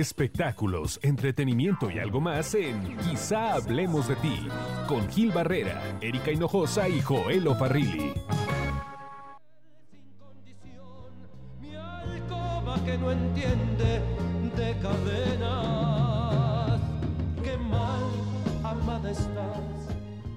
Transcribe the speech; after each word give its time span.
espectáculos, 0.00 1.00
entretenimiento 1.02 1.90
y 1.90 1.98
algo 1.98 2.20
más 2.20 2.54
en 2.54 2.96
Quizá 2.98 3.54
hablemos 3.54 4.08
de 4.08 4.16
ti 4.16 4.48
con 4.86 5.08
Gil 5.10 5.32
Barrera, 5.32 5.82
Erika 6.00 6.30
Hinojosa 6.30 6.88
y 6.88 7.00
Joel 7.00 7.48
Farrilli. 7.58 8.12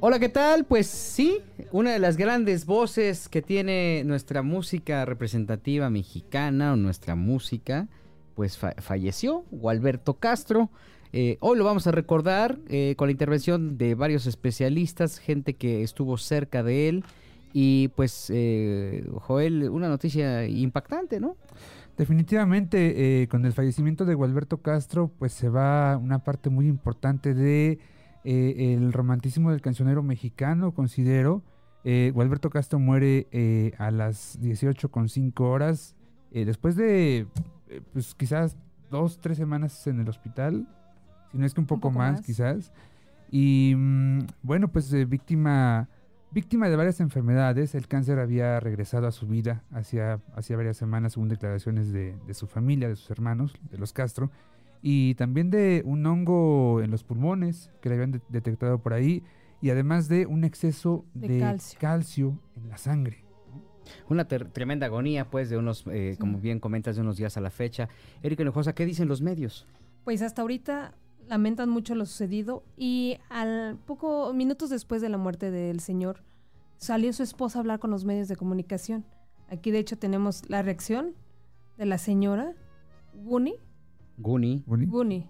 Hola, 0.01 0.17
¿qué 0.17 0.29
tal? 0.29 0.65
Pues 0.65 0.87
sí, 0.87 1.39
una 1.73 1.91
de 1.91 1.99
las 1.99 2.15
grandes 2.15 2.65
voces 2.65 3.27
que 3.27 3.41
tiene 3.41 4.03
nuestra 4.05 4.41
música 4.41 5.03
representativa 5.03 5.89
mexicana 5.89 6.71
o 6.71 6.75
nuestra 6.77 7.15
música, 7.15 7.89
pues 8.39 8.57
falleció, 8.57 9.43
Gualberto 9.51 10.13
Castro. 10.13 10.69
Eh, 11.11 11.35
hoy 11.41 11.57
lo 11.57 11.65
vamos 11.65 11.87
a 11.87 11.91
recordar 11.91 12.57
eh, 12.69 12.95
con 12.95 13.09
la 13.09 13.11
intervención 13.11 13.77
de 13.77 13.95
varios 13.95 14.27
especialistas, 14.27 15.19
gente 15.19 15.55
que 15.55 15.83
estuvo 15.83 16.17
cerca 16.17 16.63
de 16.63 16.87
él. 16.87 17.03
Y 17.51 17.89
pues, 17.97 18.31
eh, 18.33 19.05
Joel, 19.13 19.69
una 19.69 19.89
noticia 19.89 20.47
impactante, 20.47 21.19
¿no? 21.19 21.35
Definitivamente, 21.97 23.27
con 23.29 23.45
el 23.45 23.51
fallecimiento 23.51 24.05
de 24.05 24.13
Gualberto 24.13 24.61
Castro, 24.61 25.11
pues 25.19 25.33
se 25.33 25.49
va 25.49 25.97
una 25.97 26.23
parte 26.23 26.49
muy 26.49 26.65
importante 26.65 27.33
de 27.33 27.77
el 28.23 28.93
romanticismo 28.93 29.51
del 29.51 29.59
cancionero 29.59 30.01
mexicano, 30.01 30.73
considero. 30.73 31.43
Gualberto 31.83 32.49
Castro 32.51 32.79
muere 32.79 33.73
a 33.77 33.91
las 33.91 34.39
18.5 34.39 35.41
horas, 35.41 35.97
después 36.31 36.77
de 36.77 37.27
eh, 37.69 37.81
pues 37.93 38.15
quizás 38.15 38.57
dos, 38.89 39.19
tres 39.19 39.37
semanas 39.37 39.85
en 39.87 39.99
el 39.99 40.09
hospital, 40.09 40.67
si 41.31 41.37
no 41.37 41.45
es 41.45 41.53
que 41.53 41.61
un 41.61 41.67
poco, 41.67 41.91
más, 41.91 42.21
quizás. 42.21 42.73
Y 43.31 43.73
mm, 43.75 44.19
bueno, 44.41 44.69
pues 44.69 44.91
eh, 44.93 45.05
víctima, 45.05 45.87
víctima 46.31 46.69
de 46.69 46.75
varias 46.75 46.99
enfermedades, 46.99 47.75
el 47.75 47.87
cáncer 47.87 48.19
había 48.19 48.59
regresado 48.59 49.07
a 49.07 49.11
su 49.11 49.27
vida 49.27 49.63
hacía, 49.71 50.19
hacía 50.35 50.57
varias 50.57 50.77
semanas, 50.77 51.13
según 51.13 51.29
declaraciones 51.29 51.91
de, 51.91 52.15
su 52.33 52.47
familia, 52.47 52.89
de 52.89 52.95
sus 52.95 53.11
hermanos, 53.11 53.53
de 53.69 53.77
los 53.77 53.93
Castro, 53.93 54.31
y 54.81 55.15
también 55.15 55.51
de 55.51 55.83
un 55.85 56.05
hongo 56.05 56.81
en 56.81 56.89
los 56.89 57.03
pulmones 57.03 57.69
que 57.81 57.89
le 57.89 57.95
habían 57.95 58.21
detectado 58.29 58.79
por 58.79 58.93
ahí, 58.93 59.23
y 59.61 59.69
además 59.69 60.07
de 60.07 60.25
un 60.25 60.43
exceso 60.43 61.05
de, 61.13 61.57
calcio 61.79 62.39
en 62.55 62.69
la 62.69 62.77
sangre. 62.77 63.28
Una 64.09 64.27
tremenda 64.27 64.87
agonía, 64.87 65.29
pues, 65.29 65.49
de 65.49 65.57
unos, 65.57 65.85
eh, 65.87 66.15
como 66.19 66.39
bien 66.39 66.59
comentas, 66.59 66.95
de 66.95 67.01
unos 67.01 67.17
días 67.17 67.37
a 67.37 67.41
la 67.41 67.49
fecha. 67.49 67.89
Erika 68.23 68.43
Enojosa, 68.43 68.73
¿qué 68.73 68.85
dicen 68.85 69.07
los 69.07 69.21
medios? 69.21 69.65
Pues 70.03 70.21
hasta 70.21 70.41
ahorita 70.41 70.93
lamentan 71.27 71.69
mucho 71.69 71.95
lo 71.95 72.05
sucedido 72.05 72.63
y 72.75 73.17
al 73.29 73.77
poco 73.85 74.33
minutos 74.33 74.69
después 74.69 75.01
de 75.01 75.09
la 75.09 75.17
muerte 75.17 75.51
del 75.51 75.79
señor 75.79 76.23
salió 76.77 77.13
su 77.13 77.23
esposa 77.23 77.59
a 77.59 77.61
hablar 77.61 77.79
con 77.79 77.91
los 77.91 78.05
medios 78.05 78.27
de 78.27 78.35
comunicación. 78.35 79.05
Aquí 79.49 79.69
de 79.71 79.79
hecho 79.79 79.97
tenemos 79.97 80.49
la 80.49 80.61
reacción 80.61 81.13
de 81.77 81.85
la 81.85 81.97
señora 81.97 82.53
Guni. 83.13 83.55
Guni. 84.17 84.63
Guni 84.65 85.27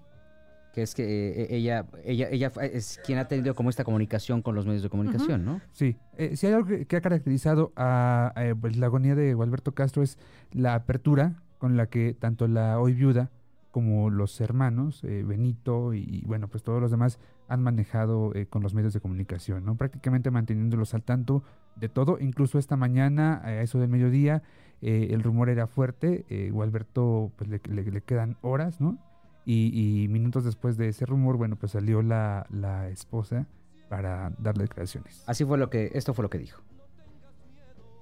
que 0.73 0.83
es 0.83 0.93
que 0.93 1.03
eh, 1.03 1.55
ella, 1.55 1.85
ella, 2.03 2.29
ella 2.29 2.51
es 2.61 2.99
quien 3.05 3.17
ha 3.19 3.27
tenido 3.27 3.55
como 3.55 3.69
esta 3.69 3.83
comunicación 3.83 4.41
con 4.41 4.55
los 4.55 4.65
medios 4.65 4.83
de 4.83 4.89
comunicación, 4.89 5.45
¿no? 5.45 5.61
Sí, 5.71 5.97
eh, 6.17 6.35
si 6.35 6.47
hay 6.47 6.53
algo 6.53 6.67
que, 6.87 6.95
ha 6.95 7.01
caracterizado 7.01 7.71
a, 7.75 8.33
pues, 8.59 8.77
la 8.77 8.87
agonía 8.87 9.15
de 9.15 9.33
Gualberto 9.33 9.73
Castro 9.73 10.03
es 10.03 10.17
la 10.51 10.75
apertura 10.75 11.41
con 11.57 11.75
la 11.75 11.87
que 11.87 12.13
tanto 12.13 12.47
la 12.47 12.79
hoy 12.79 12.93
viuda 12.93 13.31
como 13.71 14.09
los 14.09 14.39
hermanos, 14.41 15.03
eh, 15.03 15.23
Benito 15.23 15.93
y, 15.93 16.23
bueno, 16.25 16.47
pues 16.47 16.63
todos 16.63 16.81
los 16.81 16.89
demás 16.89 17.19
han 17.47 17.61
manejado 17.61 18.33
con 18.49 18.63
los 18.63 18.73
medios 18.73 18.93
de 18.93 18.99
comunicación, 18.99 19.65
¿no? 19.65 19.75
Prácticamente 19.75 20.31
manteniéndolos 20.31 20.93
al 20.93 21.03
tanto 21.03 21.43
de 21.75 21.89
todo, 21.89 22.17
incluso 22.19 22.59
esta 22.59 22.77
mañana, 22.77 23.41
a 23.43 23.61
eso 23.61 23.79
del 23.79 23.89
mediodía, 23.89 24.43
el 24.81 25.23
rumor 25.23 25.49
era 25.49 25.67
fuerte, 25.67 26.25
Gualberto 26.51 27.31
pues 27.35 27.49
le, 27.49 27.59
le, 27.67 28.01
quedan 28.01 28.37
horas, 28.41 28.79
¿no? 28.79 28.97
Y, 29.45 30.07
minutos 30.09 30.43
después 30.43 30.77
de 30.77 30.89
ese 30.89 31.05
rumor, 31.05 31.37
bueno, 31.37 31.55
pues 31.55 31.71
salió 31.71 32.01
la, 32.01 32.45
esposa 32.91 33.47
para 33.89 34.31
darle 34.37 34.63
declaraciones. 34.63 35.23
Así 35.25 35.43
fue 35.45 35.57
lo 35.57 35.69
que, 35.69 35.91
esto 35.93 36.13
fue 36.13 36.23
lo 36.23 36.29
que 36.29 36.37
dijo. 36.37 36.61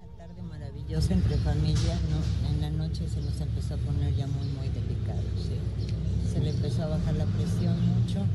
Una 0.02 0.18
tarde 0.18 0.42
maravillosa 0.42 1.14
entre 1.14 1.38
familia, 1.38 1.98
¿no? 2.10 2.50
En 2.50 2.62
la 2.62 2.70
noche 2.70 3.08
se 3.08 3.22
nos 3.22 3.40
empezó 3.40 3.76
a 3.76 3.78
poner 3.78 4.14
ya 4.16 4.28
muy, 4.28 4.48
muy 4.50 4.68
delicado, 4.70 5.22
Se 6.30 6.40
le 6.40 6.50
empezó 6.50 6.84
a 6.84 6.88
bajar 6.88 7.16
la 7.16 7.26
presión 7.26 7.76
mucho, 7.88 8.26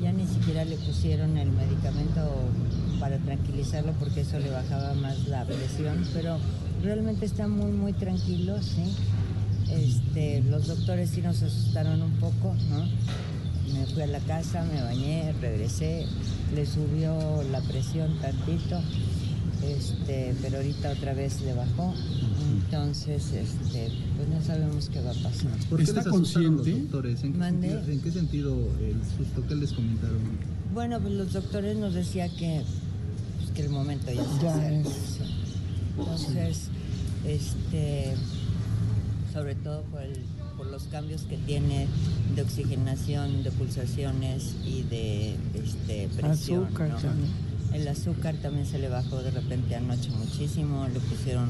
ya 0.00 0.12
ni 0.12 0.26
siquiera 0.26 0.64
le 0.64 0.76
pusieron 0.76 1.36
el 1.36 1.50
medicamento 1.52 2.50
para 2.98 3.18
tranquilizarlo 3.18 3.92
porque 3.98 4.20
eso 4.20 4.38
le 4.38 4.50
bajaba 4.50 4.94
más 4.94 5.26
la 5.28 5.44
presión, 5.44 6.04
pero 6.14 6.38
realmente 6.82 7.26
está 7.26 7.48
muy, 7.48 7.72
muy 7.72 7.92
tranquilo, 7.92 8.62
¿sí? 8.62 8.94
Este, 9.72 10.42
los 10.42 10.66
doctores 10.66 11.10
sí 11.10 11.22
nos 11.22 11.42
asustaron 11.42 12.02
un 12.02 12.12
poco, 12.12 12.54
¿no? 12.70 12.84
Me 13.72 13.86
fui 13.86 14.02
a 14.02 14.06
la 14.06 14.18
casa, 14.20 14.64
me 14.64 14.82
bañé, 14.82 15.32
regresé, 15.40 16.06
le 16.54 16.66
subió 16.66 17.42
la 17.52 17.60
presión 17.60 18.18
tantito, 18.20 18.80
este, 19.62 20.34
pero 20.42 20.56
ahorita 20.56 20.90
otra 20.90 21.14
vez 21.14 21.40
le 21.42 21.54
bajó. 21.54 21.94
Entonces, 22.64 23.32
este, 23.32 23.92
pues 24.16 24.28
no 24.28 24.42
sabemos 24.42 24.88
qué 24.88 25.00
va 25.02 25.12
a 25.12 25.14
pasar. 25.14 25.52
¿Por 25.68 25.78
qué 25.78 25.84
¿Está 25.84 26.04
consciente? 26.04 26.70
Los 26.70 26.80
doctores? 26.80 27.22
¿En 27.22 28.00
qué, 28.02 28.10
sentido, 28.10 28.56
el 28.80 28.96
susto 29.16 29.46
que 29.46 29.54
les 29.54 29.72
comentaron? 29.72 30.18
Bueno, 30.74 31.00
pues 31.00 31.14
los 31.14 31.32
doctores 31.32 31.76
nos 31.76 31.94
decían 31.94 32.30
que, 32.36 32.62
pues, 33.38 33.50
que 33.52 33.62
el 33.62 33.70
momento 33.70 34.10
ya, 34.12 34.24
ya 34.42 34.72
es. 34.72 35.18
Entonces, 35.96 36.68
este 37.24 38.14
sobre 39.32 39.54
todo 39.54 39.82
por, 39.84 40.66
los 40.66 40.84
cambios 40.84 41.22
que 41.22 41.38
tiene 41.38 41.88
de 42.34 42.42
oxigenación, 42.42 43.42
de 43.42 43.50
pulsaciones 43.50 44.56
y 44.64 44.82
de 44.82 45.34
este, 45.54 46.08
presión. 46.14 46.64
Azúcar 46.64 46.90
El 47.72 47.88
azúcar 47.88 48.34
también 48.36 48.66
se 48.66 48.78
le 48.78 48.88
bajó 48.88 49.22
de 49.22 49.30
repente 49.30 49.74
anoche 49.74 50.10
muchísimo, 50.10 50.86
le 50.88 51.00
pusieron 51.00 51.48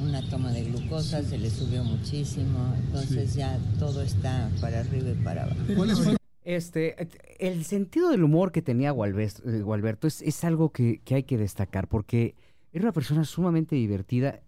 una 0.00 0.26
toma 0.30 0.50
de 0.52 0.64
glucosa, 0.64 1.22
se 1.22 1.36
le 1.36 1.50
subió 1.50 1.84
muchísimo, 1.84 2.74
entonces 2.86 3.34
ya 3.34 3.58
todo 3.78 4.00
está 4.00 4.50
para 4.60 4.80
arriba 4.80 5.10
y 5.10 5.22
para 5.22 5.44
abajo. 5.44 6.16
Este, 6.42 6.96
el 7.38 7.66
sentido 7.66 8.08
del 8.08 8.24
humor 8.24 8.52
que 8.52 8.62
tenía 8.62 8.90
Gualberto, 8.90 10.06
es, 10.06 10.22
es, 10.22 10.44
algo 10.44 10.70
que, 10.70 11.02
hay 11.10 11.24
que 11.24 11.36
destacar, 11.36 11.88
porque 11.88 12.34
era 12.72 12.84
una 12.84 12.92
persona 12.92 13.24
sumamente 13.24 13.76
divertida 13.76 14.40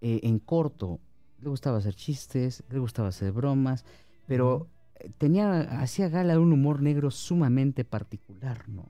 eh, 0.00 0.20
en 0.22 0.38
corto 0.38 1.00
le 1.40 1.48
gustaba 1.48 1.78
hacer 1.78 1.94
chistes, 1.94 2.64
le 2.70 2.78
gustaba 2.78 3.08
hacer 3.08 3.32
bromas, 3.32 3.84
pero 4.26 4.68
eh, 4.96 5.10
tenía, 5.18 5.60
hacía 5.80 6.08
gala 6.08 6.34
de 6.34 6.38
un 6.38 6.52
humor 6.52 6.82
negro 6.82 7.10
sumamente 7.10 7.84
particular, 7.84 8.68
¿no? 8.68 8.86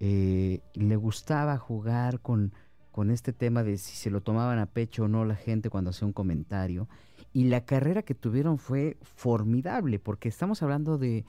Eh, 0.00 0.60
le 0.74 0.96
gustaba 0.96 1.58
jugar 1.58 2.20
con, 2.20 2.52
con 2.92 3.10
este 3.10 3.32
tema 3.32 3.62
de 3.62 3.78
si 3.78 3.96
se 3.96 4.10
lo 4.10 4.20
tomaban 4.20 4.58
a 4.58 4.66
pecho 4.66 5.04
o 5.04 5.08
no 5.08 5.24
la 5.24 5.34
gente 5.34 5.70
cuando 5.70 5.90
hacía 5.90 6.06
un 6.06 6.12
comentario. 6.12 6.88
Y 7.32 7.44
la 7.44 7.64
carrera 7.64 8.02
que 8.02 8.14
tuvieron 8.14 8.58
fue 8.58 8.96
formidable, 9.02 9.98
porque 9.98 10.28
estamos 10.28 10.62
hablando 10.62 10.98
de 10.98 11.24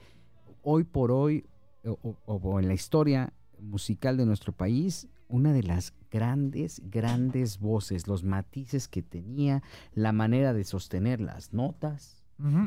hoy 0.62 0.84
por 0.84 1.10
hoy, 1.10 1.44
o 1.84 2.60
en 2.60 2.68
la 2.68 2.74
historia 2.74 3.32
musical 3.62 4.16
de 4.16 4.26
nuestro 4.26 4.52
país, 4.52 5.08
una 5.28 5.52
de 5.52 5.62
las 5.62 5.94
grandes, 6.10 6.82
grandes 6.84 7.58
voces, 7.58 8.06
los 8.06 8.24
matices 8.24 8.88
que 8.88 9.02
tenía, 9.02 9.62
la 9.94 10.12
manera 10.12 10.52
de 10.52 10.64
sostener 10.64 11.20
las 11.20 11.52
notas. 11.52 12.22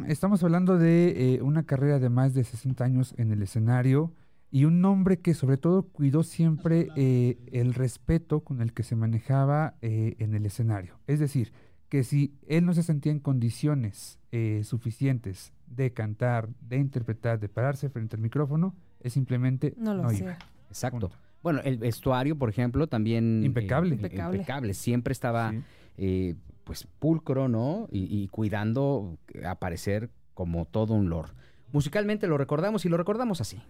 Estamos 0.08 0.44
hablando 0.44 0.78
de 0.78 1.36
eh, 1.36 1.42
una 1.42 1.64
carrera 1.64 1.98
de 1.98 2.10
más 2.10 2.36
de 2.36 2.44
60 2.44 2.84
años 2.84 3.16
en 3.18 3.32
el 3.32 3.42
escenario 3.42 4.14
y 4.52 4.66
un 4.66 4.86
hombre 4.86 5.20
que 5.20 5.34
sobre 5.34 5.58
todo 5.58 5.88
cuidó 5.88 6.22
siempre 6.22 6.90
eh, 6.96 7.40
el 7.52 7.74
respeto 7.74 8.42
con 8.42 8.62
el 8.62 8.72
que 8.74 8.84
se 8.84 8.96
manejaba 8.96 9.74
eh, 9.82 10.16
en 10.20 10.36
el 10.36 10.46
escenario. 10.46 11.00
Es 11.08 11.20
decir, 11.20 11.54
que 11.90 12.04
si 12.04 12.36
él 12.48 12.66
no 12.66 12.76
se 12.76 12.84
sentía 12.84 13.12
en 13.12 13.20
condiciones 13.20 14.20
suficientes 14.64 15.54
de 15.68 15.94
cantar, 15.94 16.50
de 16.60 16.78
interpretar, 16.78 17.40
de 17.40 17.50
pararse 17.50 17.88
frente 17.90 18.16
al 18.16 18.22
micrófono, 18.22 18.74
es 19.00 19.14
simplemente 19.14 19.76
no, 19.78 19.94
lo 19.94 20.12
iba. 20.12 20.38
Exacto. 20.74 21.12
Bueno, 21.44 21.60
el 21.64 21.78
vestuario, 21.78 22.38
por 22.38 22.50
ejemplo, 22.50 22.88
también... 22.88 23.44
Eh, 23.44 23.46
impecable. 23.46 23.96
impecable. 23.96 24.74
Siempre 24.74 25.12
estaba, 25.12 25.54
eh, 25.98 26.36
pues, 26.64 26.88
pulcro, 27.00 27.48
¿no? 27.48 27.88
Y, 27.92 28.28
cuidando 28.30 29.18
aparecer 29.46 30.10
como 30.34 30.66
todo 30.66 30.94
un 30.94 31.10
lord. 31.10 31.32
Musicalmente 31.72 32.28
lo 32.28 32.38
recordamos 32.38 32.86
y 32.86 32.90
lo 32.90 32.98
recordamos 32.98 33.42
así. 33.42 33.62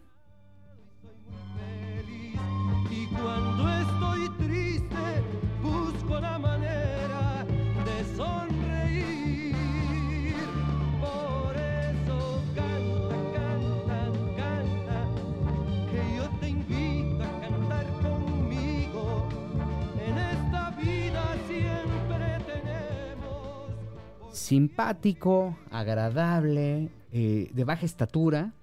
Simpático, 24.43 25.57
agradable, 25.71 26.89
eh, 27.11 27.49
de 27.53 27.63
baja 27.63 27.85
estatura, 27.85 28.53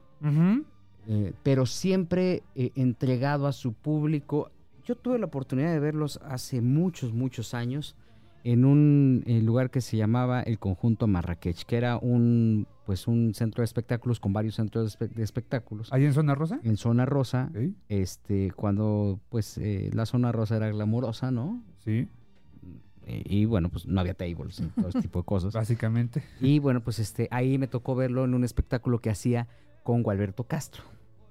eh, 1.09 1.33
pero 1.43 1.67
siempre 1.67 2.43
eh, 2.55 2.71
entregado 2.75 3.47
a 3.47 3.53
su 3.53 3.73
público. 3.73 4.51
Yo 4.85 4.95
tuve 4.97 5.19
la 5.19 5.27
oportunidad 5.27 5.73
de 5.73 5.81
verlos 5.81 6.21
hace 6.25 6.61
muchos, 6.61 7.13
muchos 7.13 7.55
años 7.55 7.97
en 8.43 8.65
un 8.65 9.23
lugar 9.45 9.71
que 9.71 9.81
se 9.83 9.97
llamaba 9.99 10.41
el 10.41 10.59
Conjunto 10.59 11.07
Marrakech, 11.07 11.65
que 11.65 11.77
era 11.77 11.99
un, 11.99 12.67
pues, 12.87 13.07
un 13.07 13.35
centro 13.35 13.61
de 13.61 13.67
espectáculos 13.67 14.19
con 14.19 14.33
varios 14.33 14.55
centros 14.55 14.97
de, 14.99 15.07
espe- 15.09 15.15
de 15.15 15.23
espectáculos. 15.23 15.93
¿Ahí 15.93 16.05
en 16.07 16.15
Zona 16.15 16.35
Rosa? 16.35 16.59
En 16.63 16.77
Zona 16.79 17.05
Rosa, 17.05 17.51
Sí. 17.55 17.75
este, 17.91 18.51
cuando 18.53 19.21
pues 19.29 19.59
eh, 19.59 19.91
la 19.93 20.07
Zona 20.07 20.33
Rosa 20.33 20.57
era 20.57 20.71
glamurosa, 20.71 21.31
¿no? 21.31 21.63
Sí, 21.85 22.09
y 23.07 23.45
bueno, 23.45 23.69
pues 23.71 23.87
no 23.87 24.01
había 24.01 24.15
tables 24.15 24.61
y 24.61 24.67
todo 24.67 24.89
ese 24.89 25.01
tipo 25.03 25.21
de 25.21 25.25
cosas. 25.25 25.53
básicamente. 25.53 26.23
Y 26.41 26.59
bueno, 26.59 26.81
pues 26.83 26.99
este, 26.99 27.29
ahí 27.31 27.59
me 27.59 27.67
tocó 27.67 27.95
verlo 27.95 28.25
en 28.25 28.35
un 28.35 28.45
espectáculo 28.45 29.01
que 29.01 29.11
hacía 29.11 29.49
con 29.83 30.03
Gualberto 30.03 30.45
Castro. 30.45 30.85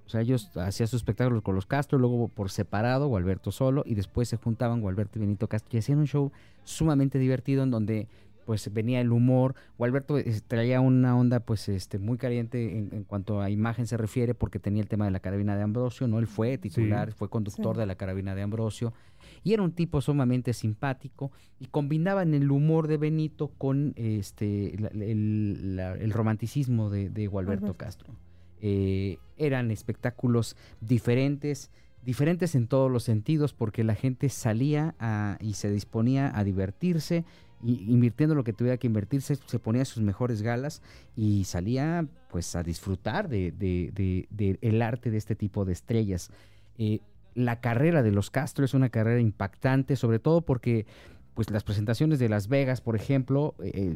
O 0.06 0.10
sea, 0.10 0.22
ellos 0.22 0.50
hacían 0.58 0.88
sus 0.88 1.02
espectáculos 1.02 1.44
con 1.44 1.54
los 1.54 1.68
Castro, 1.68 2.00
luego 2.00 2.30
por 2.30 2.50
separado, 2.50 3.08
Gualberto 3.08 3.52
solo, 3.52 3.84
y 3.86 3.94
después 3.94 4.28
se 4.28 4.38
juntaban 4.38 4.82
Gualberto 4.82 5.20
y 5.20 5.22
Benito 5.22 5.48
Castro 5.48 5.70
y 5.72 5.78
hacían 5.78 6.00
un 6.00 6.08
show 6.08 6.32
sumamente 6.64 7.20
divertido 7.20 7.62
en 7.62 7.70
donde 7.70 8.08
pues 8.50 8.74
venía 8.74 9.00
el 9.00 9.12
humor. 9.12 9.54
Gualberto 9.78 10.18
eh, 10.18 10.42
traía 10.48 10.82
una 10.82 11.16
onda 11.16 11.40
pues 11.40 11.70
este 11.70 12.00
muy 12.00 12.18
caliente 12.18 12.80
en, 12.80 12.90
en 12.94 13.04
cuanto 13.04 13.42
a 13.42 13.52
imagen 13.52 13.86
se 13.86 13.96
refiere 13.96 14.34
porque 14.34 14.58
tenía 14.58 14.82
el 14.82 14.88
tema 14.90 15.06
de 15.06 15.12
la 15.12 15.20
carabina 15.20 15.56
de 15.56 15.62
Ambrosio, 15.62 16.08
¿no? 16.08 16.18
Él 16.18 16.26
fue 16.26 16.58
titular, 16.58 17.12
fue 17.14 17.30
conductor 17.30 17.76
Sí. 17.76 17.80
de 17.82 17.86
la 17.86 17.94
carabina 17.94 18.34
de 18.34 18.42
Ambrosio 18.42 18.92
y 19.44 19.54
era 19.54 19.62
un 19.62 19.72
tipo 19.74 20.02
sumamente 20.02 20.54
simpático 20.54 21.32
y 21.60 21.68
combinaban 21.68 22.34
el 22.34 22.50
humor 22.50 22.88
de 22.88 22.98
Benito 22.98 23.50
con 23.60 23.94
este 23.98 24.74
la- 24.80 24.88
el, 24.88 25.76
la- 25.76 25.94
el 25.94 26.10
romanticismo 26.12 26.90
de, 26.90 27.12
de 27.12 27.28
Gualberto. 27.28 27.76
Castro. 27.76 28.16
Eh, 28.62 29.20
eran 29.38 29.70
espectáculos 29.70 30.56
diferentes, 30.82 31.70
diferentes 32.04 32.56
en 32.56 32.66
todos 32.66 32.90
los 32.92 33.04
sentidos, 33.04 33.54
porque 33.54 33.84
la 33.84 33.94
gente 33.94 34.28
salía 34.30 34.96
a- 34.98 35.38
y 35.40 35.54
se 35.54 35.70
disponía 35.70 36.36
a 36.36 36.44
divertirse, 36.44 37.26
invirtiendo 37.64 38.36
lo 38.36 38.44
que 38.44 38.54
tuviera 38.54 38.78
que 38.78 38.88
invertirse, 38.88 39.36
se 39.36 39.60
ponía 39.60 39.84
sus 39.86 40.02
mejores 40.04 40.42
galas 40.42 40.82
y 41.16 41.44
salía 41.44 42.06
pues 42.30 42.56
a 42.56 42.64
disfrutar 42.64 43.28
de, 43.30 43.52
de- 43.52 43.92
de- 43.94 44.28
de 44.30 44.58
el 44.62 44.82
arte 44.82 45.12
de 45.12 45.18
este 45.18 45.36
tipo 45.36 45.66
de 45.66 45.74
estrellas. 45.74 46.30
Eh, 46.78 47.00
la 47.36 47.60
carrera 47.62 48.02
de 48.04 48.12
los 48.12 48.30
Castro 48.32 48.66
es 48.66 48.74
una 48.74 48.90
carrera 48.90 49.20
impactante, 49.22 49.96
sobre 49.96 50.20
todo 50.20 50.42
porque 50.42 50.86
pues 51.34 51.50
las 51.52 51.64
presentaciones 51.64 52.20
de 52.20 52.28
Las 52.30 52.48
Vegas, 52.50 52.82
por 52.82 52.96
ejemplo, 52.96 53.56
eh, 53.64 53.96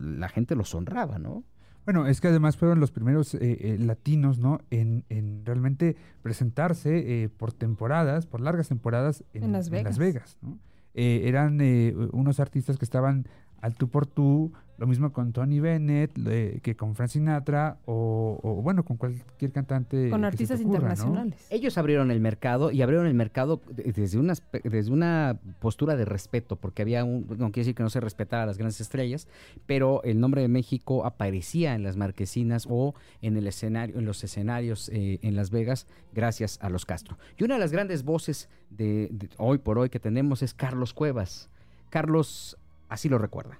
la 0.00 0.28
gente 0.28 0.54
los 0.54 0.74
honraba, 0.74 1.18
¿no? 1.18 1.42
Bueno, 1.84 2.06
es 2.08 2.20
que 2.20 2.28
además 2.28 2.56
fueron 2.56 2.80
los 2.80 2.90
primeros 2.90 3.34
eh, 3.34 3.38
eh, 3.42 3.76
latinos, 3.80 4.38
¿no? 4.38 4.60
En, 4.70 5.04
en 5.08 5.44
realmente 5.46 5.96
presentarse 6.22 7.24
eh, 7.24 7.28
por 7.28 7.52
temporadas, 7.52 8.26
por 8.26 8.40
largas 8.40 8.68
temporadas 8.68 9.24
en, 9.34 9.44
En 9.44 9.52
Las 9.52 9.70
Vegas. 9.70 9.96
Vegas, 9.98 10.38
¿no? 10.42 10.58
Eh, 10.98 11.28
eran 11.28 11.60
eh, 11.60 11.94
unos 12.12 12.40
artistas 12.40 12.78
que 12.78 12.86
estaban 12.86 13.28
al 13.60 13.74
tú 13.74 13.88
por 13.88 14.06
tú, 14.06 14.52
lo 14.78 14.86
mismo 14.86 15.12
con 15.12 15.32
Tony 15.32 15.58
Bennett, 15.60 16.10
eh, 16.26 16.60
que 16.62 16.76
con 16.76 16.94
Frank 16.94 17.08
Sinatra, 17.10 17.78
o, 17.86 18.38
o, 18.42 18.54
bueno, 18.62 18.84
con 18.84 18.96
cualquier 18.96 19.50
cantante. 19.52 20.10
Con 20.10 20.24
artistas 20.24 20.60
ocurra, 20.60 20.70
¿no? 20.78 20.84
internacionales. 20.84 21.46
Ellos 21.50 21.78
abrieron 21.78 22.10
el 22.10 22.20
mercado 22.20 22.70
y 22.70 22.82
abrieron 22.82 23.06
el 23.06 23.14
mercado 23.14 23.60
de- 23.70 23.92
desde 23.92 24.18
una, 24.18 24.34
desde 24.64 24.90
una 24.92 25.38
postura 25.60 25.96
de 25.96 26.04
respeto, 26.04 26.56
porque 26.56 26.82
había 26.82 27.04
un, 27.04 27.22
no 27.38 27.50
quiere 27.52 27.60
decir 27.62 27.74
que 27.74 27.82
no 27.82 27.90
se 27.90 28.00
respetara 28.00 28.42
a 28.42 28.46
las 28.46 28.58
grandes 28.58 28.80
estrellas, 28.80 29.28
pero 29.66 30.02
el 30.04 30.20
nombre 30.20 30.42
de 30.42 30.48
México 30.48 31.06
aparecía 31.06 31.74
en 31.74 31.82
las 31.82 31.96
marquesinas 31.96 32.66
o 32.68 32.94
en 33.22 33.36
el 33.36 33.46
escenario, 33.46 33.98
en 33.98 34.04
los 34.04 34.22
escenarios 34.24 34.90
eh, 34.92 35.18
en 35.22 35.36
Las 35.36 35.50
Vegas, 35.50 35.86
gracias 36.12 36.58
a 36.60 36.68
los 36.68 36.84
Castro. 36.84 37.16
Y 37.38 37.44
una 37.44 37.54
de 37.54 37.60
las 37.60 37.72
grandes 37.72 38.04
voces 38.04 38.48
de, 38.70 39.08
de 39.10 39.28
hoy 39.38 39.58
por 39.58 39.78
hoy 39.78 39.88
que 39.88 40.00
tenemos 40.00 40.42
es 40.42 40.52
Carlos 40.54 40.92
Cuevas. 40.92 41.48
Carlos 41.90 42.58
así 42.88 43.08
lo 43.08 43.18
recuerda. 43.18 43.58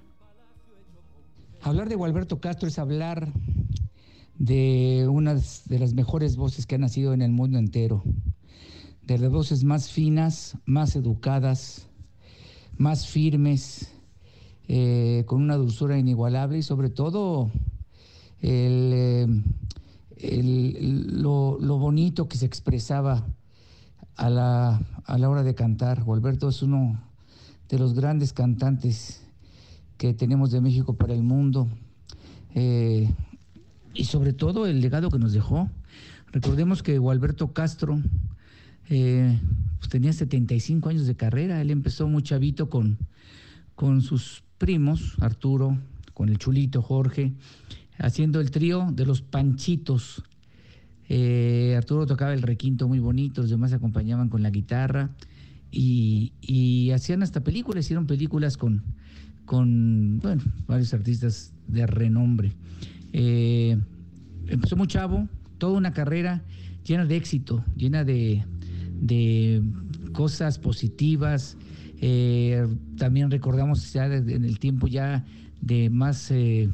Hablar 1.63 1.89
de 1.89 1.97
Gualberto 1.97 2.41
Castro 2.41 2.69
es 2.69 2.79
hablar 2.79 3.33
de 4.39 5.07
una 5.11 5.35
de 5.35 5.79
las 5.79 5.95
mejores 5.95 6.37
voces 6.37 6.67
que 6.67 6.77
han 6.77 6.83
nacido 6.83 7.13
en 7.13 7.23
el 7.23 7.33
mundo 7.33 7.59
entero, 7.59 8.03
de 9.03 9.19
las 9.19 9.31
voces 9.31 9.65
más 9.65 9.91
finas, 9.91 10.59
más 10.65 10.95
educadas, 10.97 11.89
más 12.77 13.07
firmes, 13.07 13.93
eh, 14.69 15.25
con 15.27 15.43
una 15.43 15.57
dulzura 15.57 15.99
inigualable 15.99 16.59
y 16.59 16.63
sobre 16.63 16.91
todo 16.91 17.51
el, 18.41 19.43
eh, 20.17 20.43
lo 20.43 21.79
bonito 21.79 22.29
que 22.29 22.37
se 22.37 22.47
expresaba 22.47 23.27
a 24.17 24.31
la, 24.31 24.81
a 25.05 25.19
la 25.19 25.29
hora 25.29 25.43
de 25.43 25.55
cantar. 25.55 26.05
Gualberto 26.05 26.49
es 26.49 26.63
uno 26.63 27.01
de 27.69 27.79
los 27.79 27.95
grandes 27.95 28.33
cantantes 28.33 29.26
que 29.99 30.15
tenemos 30.15 30.51
de 30.51 30.61
México 30.61 30.95
para 30.95 31.15
el 31.15 31.23
mundo 31.23 31.69
eh, 32.55 33.11
y 33.95 34.05
sobre 34.05 34.33
todo 34.33 34.67
el 34.67 34.81
legado 34.81 35.11
que 35.11 35.19
nos 35.19 35.33
dejó. 35.33 35.71
Recordemos 36.33 36.83
que 36.83 36.99
Gualberto 36.99 37.53
Castro 37.53 38.01
eh, 38.89 39.39
pues 39.79 39.89
tenía 39.89 40.13
75 40.13 40.89
años 40.89 41.07
de 41.07 41.17
carrera, 41.17 41.61
él 41.61 41.71
empezó 41.71 42.09
muy 42.09 42.23
chavito 42.23 42.69
con, 42.69 42.99
con 43.75 44.03
sus 44.03 44.43
primos, 44.59 45.15
Arturo, 45.21 45.79
con 46.15 46.29
el 46.29 46.39
chulito 46.39 46.83
Jorge, 46.83 47.33
haciendo 47.99 48.41
el 48.41 48.51
trío 48.51 48.89
de 48.93 49.07
los 49.07 49.23
Panchitos. 49.23 50.23
Eh, 51.09 51.75
Arturo 51.77 52.07
tocaba 52.07 52.35
el 52.35 52.43
requinto 52.43 52.89
muy 52.89 52.99
bonito, 52.99 53.43
los 53.43 53.51
demás 53.51 53.73
acompañaban 53.73 54.29
con 54.29 54.43
la 54.43 54.51
guitarra 54.51 55.11
y, 55.71 56.33
y 56.41 56.91
hacían 56.91 57.23
hasta 57.23 57.45
películas, 57.45 57.85
hicieron 57.85 58.07
películas 58.07 58.57
con, 58.57 58.83
con 59.47 60.19
bueno, 60.19 60.43
varios 60.67 60.93
artistas 60.93 61.53
de 61.69 61.87
renombre. 61.87 62.53
Eh, 63.13 63.79
empezó 64.49 64.77
muy 64.77 64.89
chavo, 64.89 65.29
toda 65.59 65.79
una 65.79 65.93
carrera 65.93 66.43
llena 66.85 67.07
de 67.07 67.17
éxito, 67.17 67.65
llena 67.77 68.05
de, 68.05 68.45
cosas 70.13 70.59
positivas. 70.59 71.57
Eh, 72.01 72.67
también 72.99 73.31
recordamos 73.31 73.93
ya 73.93 74.07
en 74.07 74.45
el 74.45 74.59
tiempo 74.59 74.87
ya 74.87 75.25
de 75.61 75.89
más 75.89 76.31
eh, 76.31 76.69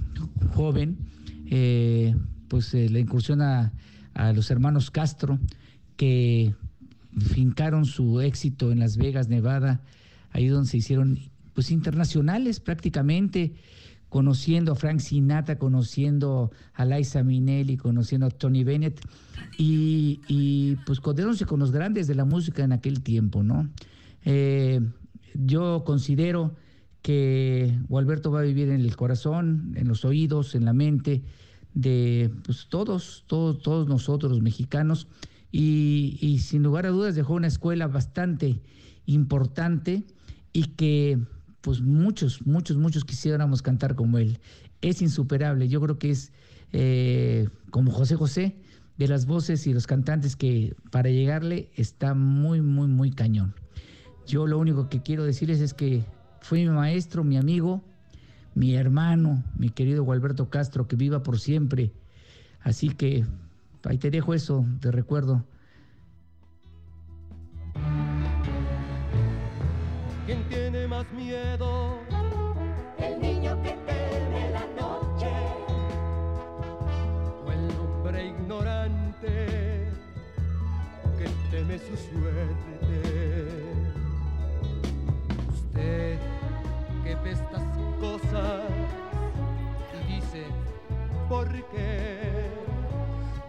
joven, 0.52 0.97
pues 2.49 2.75
la 2.75 2.99
incursión 2.99 3.41
a, 3.43 3.73
a 4.14 4.33
los 4.33 4.50
hermanos 4.50 4.91
Castro, 4.91 5.38
que 5.97 6.55
fincaron 7.19 7.85
su 7.85 8.21
éxito 8.21 8.73
en 8.73 8.81
Las 8.81 8.97
Vegas, 8.97 9.29
Nevada, 9.29 9.83
ahí 10.31 10.49
donde 10.49 10.71
se 10.71 10.79
hicieron 10.79 11.19
pues 11.54 11.71
internacionales 11.71 12.61
prácticamente, 12.61 13.54
conociendo 14.09 14.73
a 14.73 14.75
Frank 14.75 15.00
Sinatra, 15.00 15.59
conociendo 15.59 16.50
a 16.75 16.85
Liza 16.85 17.23
Minnelli, 17.23 17.76
conociendo 17.76 18.26
a 18.26 18.30
Tony 18.30 18.64
Bennett 18.64 19.00
y, 19.56 20.76
pues 20.87 21.00
codeándose 21.00 21.47
con 21.47 21.61
los 21.61 21.73
grandes 21.73 22.06
de 22.06 22.14
la 22.14 22.25
música 22.25 22.62
en 22.62 22.73
aquel 22.73 23.02
tiempo, 23.02 23.42
¿no? 23.42 23.71
Eh, 24.25 24.80
yo 25.35 25.82
considero 25.85 26.54
que 27.00 27.76
Gualberto 27.88 28.30
va 28.30 28.40
a 28.40 28.44
vivir 28.44 28.68
en 28.68 28.80
el 28.80 28.97
corazón, 28.97 29.73
en 29.76 29.88
los 29.88 30.04
oídos, 30.04 30.54
en 30.54 30.64
la 30.64 30.73
mente 30.73 31.23
de 31.75 32.30
pues, 32.44 32.66
todos, 32.68 33.25
todos, 33.26 33.62
todos 33.62 33.88
nosotros 33.88 34.30
los 34.30 34.42
mexicanos 34.42 35.09
y 35.50 36.38
sin 36.42 36.62
lugar 36.62 36.87
a 36.87 36.90
dudas 36.90 37.14
dejó 37.14 37.35
una 37.35 37.47
escuela 37.47 37.87
bastante 37.87 38.61
importante 39.06 40.04
y 40.52 40.64
que 40.64 41.18
pues 41.62 41.81
muchos, 41.81 42.45
muchos, 42.47 42.76
muchos 42.76 43.04
quisiéramos 43.04 43.62
cantar 43.62 43.95
como 43.95 44.19
él. 44.19 44.38
Es 44.83 45.00
insuperable, 45.00 45.69
yo 45.69 45.81
creo 45.81 45.99
que 45.99 46.11
es 46.11 46.33
eh, 46.73 47.49
como 47.71 47.92
José 47.92 48.16
José, 48.16 48.57
de 48.99 49.09
las 49.09 49.26
voces 49.26 49.66
y 49.66 49.73
los 49.73 49.87
cantantes 49.87 50.37
que 50.37 50.76
para 50.90 51.09
llegarle 51.09 51.71
está 51.75 52.14
muy, 52.14 52.61
muy, 52.61 52.88
muy 52.88 53.11
cañón. 53.11 53.54
Yo 54.26 54.47
lo 54.47 54.59
único 54.59 54.88
que 54.88 55.02
quiero 55.02 55.25
decirles 55.25 55.61
es 55.61 55.73
que 55.73 56.04
fue 56.40 56.59
mi 56.59 56.69
maestro, 56.69 57.25
mi 57.25 57.37
amigo, 57.37 57.83
mi 58.54 58.75
hermano, 58.75 59.42
mi 59.57 59.71
querido 59.71 60.04
Gualberto 60.04 60.50
Castro, 60.50 60.87
que 60.87 60.97
viva 60.97 61.23
por 61.23 61.38
siempre. 61.38 61.92
Así 62.61 62.90
que 62.90 63.25
ahí 63.85 63.99
te 63.99 64.11
dejo 64.11 64.35
eso 64.35 64.64
de 64.81 64.90
recuerdo. 64.90 65.45
miedos. 71.12 71.99
El 72.99 73.21
niño 73.21 73.61
que 73.62 73.71
teme 73.71 74.50
la 74.50 74.66
noche. 74.81 75.31
O 77.45 77.52
el 77.52 77.71
hombre 77.78 78.26
ignorante 78.26 79.88
que 81.19 81.28
teme 81.50 81.78
su 81.78 81.97
suerte. 81.97 83.49
Usted 85.52 86.19
que 87.04 87.14
ve 87.16 87.31
estas 87.31 87.62
cosas 88.00 88.62
y 89.95 90.14
dice, 90.14 90.45
¿por 91.28 91.49
qué? 91.49 92.21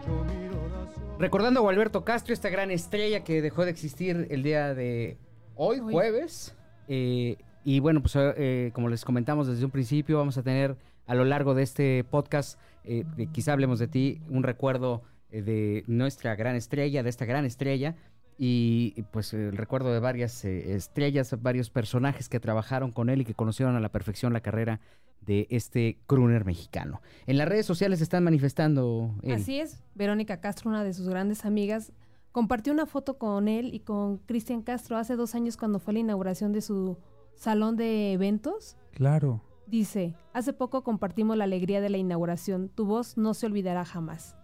Yo 0.05 0.23
miro 0.25 0.67
la 0.69 1.17
Recordando 1.19 1.59
a 1.59 1.63
Gualberto 1.63 2.03
Castro, 2.03 2.33
esta 2.33 2.49
gran 2.49 2.71
estrella 2.71 3.23
que 3.23 3.41
dejó 3.41 3.65
de 3.65 3.71
existir 3.71 4.27
el 4.29 4.43
día 4.43 4.73
de 4.73 5.17
hoy. 5.55 5.79
jueves. 5.79 6.55
Eh, 6.87 7.37
y 7.63 7.79
bueno, 7.79 8.01
pues 8.01 8.15
eh, 8.17 8.71
como 8.73 8.89
les 8.89 9.05
comentamos 9.05 9.47
desde 9.47 9.65
un 9.65 9.71
principio, 9.71 10.17
vamos 10.17 10.37
a 10.37 10.43
tener 10.43 10.77
a 11.05 11.15
lo 11.15 11.25
largo 11.25 11.53
de 11.53 11.63
este 11.63 12.03
podcast, 12.03 12.59
eh, 12.83 13.05
quizá 13.31 13.53
hablemos 13.53 13.79
de 13.79 13.87
ti, 13.87 14.21
un 14.29 14.43
recuerdo 14.43 15.01
eh, 15.31 15.41
de 15.41 15.83
nuestra 15.87 16.35
gran 16.35 16.55
estrella, 16.55 17.03
de 17.03 17.09
esta 17.09 17.25
gran 17.25 17.45
estrella. 17.45 17.95
Y 18.37 19.03
pues 19.11 19.33
el 19.33 19.55
recuerdo 19.55 19.93
de 19.93 19.99
varias 19.99 20.43
eh, 20.43 20.73
estrellas, 20.75 21.35
varios 21.41 21.69
personajes 21.69 22.29
que 22.29 22.39
trabajaron 22.39 22.91
con 22.91 23.09
él 23.09 23.21
y 23.21 23.25
que 23.25 23.35
conocieron 23.35 23.75
a 23.75 23.79
la 23.79 23.89
perfección 23.89 24.33
la 24.33 24.41
carrera 24.41 24.79
de 25.21 25.47
este 25.51 25.99
crooner 26.07 26.43
mexicano. 26.43 27.01
En 27.27 27.37
las 27.37 27.47
redes 27.47 27.65
sociales 27.65 27.99
se 27.99 28.03
están 28.03 28.23
manifestando. 28.23 29.13
Así 29.31 29.59
es, 29.59 29.83
Verónica 29.93 30.41
Castro, 30.41 30.69
una 30.69 30.83
de 30.83 30.93
sus 30.93 31.07
grandes 31.07 31.45
amigas, 31.45 31.93
compartió 32.31 32.73
una 32.73 32.87
foto 32.87 33.19
con 33.19 33.47
él 33.47 33.73
y 33.73 33.81
con 33.81 34.17
Cristian 34.17 34.63
Castro 34.63 34.97
hace 34.97 35.15
dos 35.15 35.35
años 35.35 35.55
cuando 35.55 35.79
fue 35.79 35.93
la 35.93 35.99
inauguración 35.99 36.51
de 36.51 36.61
su 36.61 36.97
salón 37.35 37.75
de 37.75 38.13
eventos. 38.13 38.77
Claro. 38.93 39.41
Dice, 39.67 40.15
hace 40.33 40.53
poco 40.53 40.83
compartimos 40.83 41.37
la 41.37 41.45
alegría 41.45 41.81
de 41.81 41.89
la 41.89 41.97
inauguración, 41.97 42.69
tu 42.69 42.85
voz 42.85 43.17
no 43.17 43.33
se 43.33 43.45
olvidará 43.45 43.85
jamás. 43.85 44.35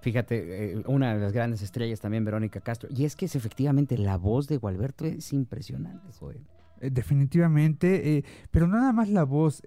Fíjate, 0.00 0.72
eh, 0.72 0.82
una 0.86 1.14
de 1.14 1.20
las 1.20 1.32
grandes 1.32 1.62
estrellas 1.62 2.00
también, 2.00 2.24
Verónica 2.24 2.60
Castro. 2.60 2.88
Y 2.92 3.04
es 3.04 3.14
que 3.14 3.26
es 3.26 3.36
efectivamente 3.36 3.96
la 3.96 4.16
voz 4.18 4.48
de 4.48 4.56
Gualberto 4.56 5.04
es 5.04 5.32
impresionante, 5.32 6.12
joder. 6.18 6.40
Eh, 6.80 6.90
Definitivamente, 6.90 8.18
eh, 8.18 8.24
pero 8.50 8.66
no 8.66 8.78
nada 8.78 8.92
más 8.92 9.08
la 9.08 9.24
voz. 9.24 9.62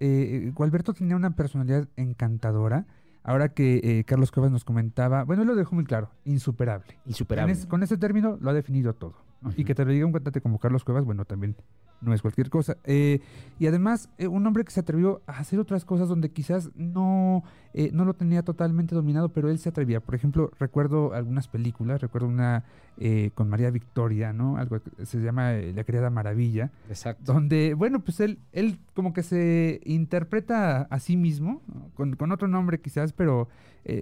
Gualberto 0.53 0.93
tenía 0.93 1.15
una 1.15 1.35
personalidad 1.35 1.87
encantadora. 1.95 2.85
Ahora 3.25 3.49
que 3.49 3.81
eh, 3.83 4.03
Carlos 4.03 4.31
Cuevas 4.31 4.51
nos 4.51 4.63
comentaba, 4.63 5.23
bueno, 5.23 5.41
él 5.41 5.47
lo 5.47 5.55
dejó 5.55 5.73
muy 5.73 5.83
claro, 5.83 6.11
insuperable. 6.25 6.99
Insuperable. 7.07 7.55
Con 7.67 7.81
ese 7.81 7.97
término 7.97 8.37
lo 8.39 8.51
ha 8.51 8.53
definido 8.53 8.93
todo. 8.93 9.15
Y 9.57 9.63
que 9.65 9.73
te 9.73 9.83
lo 9.83 9.91
diga 9.91 10.05
un 10.05 10.11
cantante 10.11 10.41
como 10.41 10.59
Carlos 10.59 10.83
Cuevas, 10.83 11.05
bueno, 11.05 11.25
también 11.25 11.55
no 12.01 12.13
es 12.13 12.21
cualquier 12.21 12.49
cosa. 12.49 12.77
Eh, 12.83 13.19
y 13.59 13.67
además, 13.67 14.09
eh, 14.17 14.27
un 14.27 14.45
hombre 14.45 14.63
que 14.63 14.71
se 14.71 14.79
atrevió 14.79 15.21
a 15.27 15.39
hacer 15.39 15.59
otras 15.59 15.85
cosas 15.85 16.07
donde 16.07 16.29
quizás 16.29 16.69
no, 16.75 17.43
eh, 17.73 17.89
no 17.93 18.05
lo 18.05 18.13
tenía 18.13 18.43
totalmente 18.43 18.95
dominado, 18.95 19.29
pero 19.29 19.49
él 19.49 19.59
se 19.59 19.69
atrevía. 19.69 19.99
Por 19.99 20.15
ejemplo, 20.15 20.51
recuerdo 20.59 21.13
algunas 21.13 21.47
películas, 21.47 22.01
recuerdo 22.01 22.27
una 22.27 22.63
eh, 22.97 23.31
con 23.33 23.49
María 23.49 23.69
Victoria, 23.69 24.31
¿no? 24.31 24.57
Algo 24.57 24.79
que 24.79 25.05
se 25.05 25.19
llama 25.19 25.53
eh, 25.55 25.73
La 25.73 25.83
Criada 25.83 26.09
Maravilla 26.09 26.71
Exacto. 26.87 27.33
donde, 27.33 27.73
bueno, 27.73 27.99
pues 27.99 28.21
él, 28.21 28.39
él 28.53 28.79
como 28.93 29.11
que 29.11 29.23
se 29.23 29.81
interpreta 29.83 30.83
a 30.83 30.99
sí 30.99 31.17
mismo, 31.17 31.61
¿no? 31.67 31.89
con, 31.95 32.15
con 32.15 32.31
otro 32.31 32.47
nombre 32.47 32.79
quizás, 32.79 33.11
pero 33.13 33.49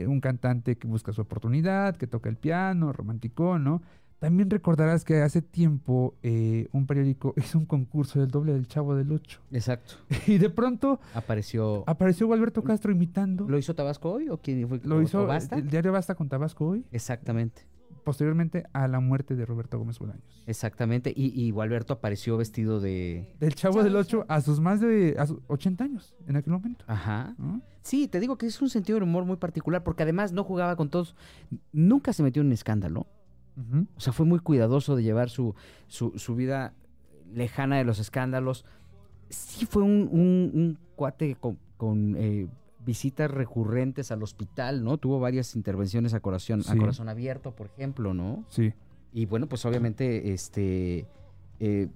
un 0.08 0.22
cantante 0.22 0.78
que 0.78 0.88
busca 0.88 1.12
su 1.12 1.20
oportunidad, 1.20 1.98
que 1.98 2.08
toca 2.08 2.30
el 2.30 2.38
piano, 2.38 2.94
romántico, 2.94 3.60
¿no? 3.60 3.82
También 4.24 4.50
recordarás 4.50 5.04
que 5.04 5.22
hace 5.22 5.42
tiempo 5.42 6.16
eh, 6.24 6.70
un 6.72 6.88
periódico 6.88 7.34
hizo 7.38 7.58
un 7.58 7.66
concurso 7.66 8.22
del 8.22 8.30
doble 8.30 8.54
del 8.54 8.68
Chavo 8.68 8.96
del 8.96 9.12
Ocho. 9.12 9.42
Exacto. 9.52 9.96
Y 10.28 10.38
de 10.38 10.50
pronto 10.50 11.02
Apareció. 11.14 11.84
apareció 11.88 12.28
Gualberto 12.28 12.64
Castro 12.64 12.94
imitando. 12.94 13.46
¿Lo 13.50 13.58
hizo 13.58 13.76
Tabasco 13.76 14.12
hoy 14.14 14.30
o 14.30 14.38
quién 14.38 14.66
fue? 14.70 14.80
Lo 14.86 15.02
hizo 15.02 15.24
o 15.24 15.28
Basta? 15.28 15.58
el 15.58 15.70
diario 15.70 15.92
Basta 15.92 16.16
con 16.16 16.30
Tabasco 16.30 16.66
hoy, 16.68 16.86
Exactamente. 16.94 17.64
posteriormente 18.06 18.64
a 18.72 18.88
la 18.88 19.02
muerte 19.02 19.36
de 19.36 19.46
Roberto 19.46 19.78
Gómez 19.78 20.00
Bolaños. 20.00 20.44
Exactamente. 20.48 21.12
Y, 21.14 21.38
y 21.42 21.52
Gualberto 21.52 21.92
apareció 21.92 22.38
vestido 22.38 22.80
de. 22.80 23.36
Del 23.42 23.56
Chavo 23.56 23.84
del 23.84 23.92
del 23.92 23.96
Ocho 23.98 24.26
a 24.30 24.40
sus 24.40 24.62
más 24.62 24.80
de 24.80 25.16
a 25.20 25.26
sus 25.28 25.40
80 25.48 25.84
años 25.84 26.16
en 26.28 26.38
aquel 26.38 26.54
momento. 26.54 26.86
Ajá. 26.88 27.36
¿no? 27.38 27.62
Sí, 27.82 28.08
te 28.08 28.22
digo 28.22 28.38
que 28.38 28.46
es 28.46 28.62
un 28.62 28.70
sentido 28.70 28.96
del 28.96 29.04
humor 29.04 29.26
muy 29.26 29.36
particular 29.36 29.84
porque 29.84 30.04
además 30.04 30.32
no 30.32 30.46
jugaba 30.46 30.78
con 30.78 30.90
todos. 30.90 31.14
Nunca 31.74 32.14
se 32.14 32.24
metió 32.24 32.42
en 32.42 32.48
un 32.48 32.54
escándalo. 32.54 33.06
O 33.96 34.00
sea, 34.00 34.14
fue 34.14 34.26
muy 34.26 34.40
cuidadoso 34.40 34.96
de 34.96 35.04
llevar 35.04 35.30
su, 35.30 35.54
su, 35.88 36.14
su 36.18 36.36
vida 36.36 36.74
lejana 37.34 37.78
de 37.78 37.84
los 37.84 38.00
escándalos. 38.00 38.66
Sí 39.30 39.66
fue 39.66 39.84
un, 39.84 40.10
un- 40.12 40.52
un 40.54 40.78
cuate 40.96 41.36
con, 41.36 41.58
con, 41.78 42.16
eh, 42.18 42.48
visitas 42.86 43.32
recurrentes 43.32 44.12
al 44.12 44.22
hospital, 44.24 44.84
¿no? 44.84 44.98
Tuvo 44.98 45.20
varias 45.20 45.56
intervenciones 45.56 46.14
a 46.14 46.20
corazón, 46.20 46.62
a 46.68 46.76
corazón 46.80 47.08
abierto, 47.10 47.56
por 47.56 47.68
ejemplo, 47.68 48.14
¿no? 48.14 48.44
Sí. 48.50 48.74
Y 49.14 49.26
bueno, 49.26 49.48
pues 49.48 49.66
obviamente, 49.66 50.34
este... 50.34 51.08
eh, 51.60 51.88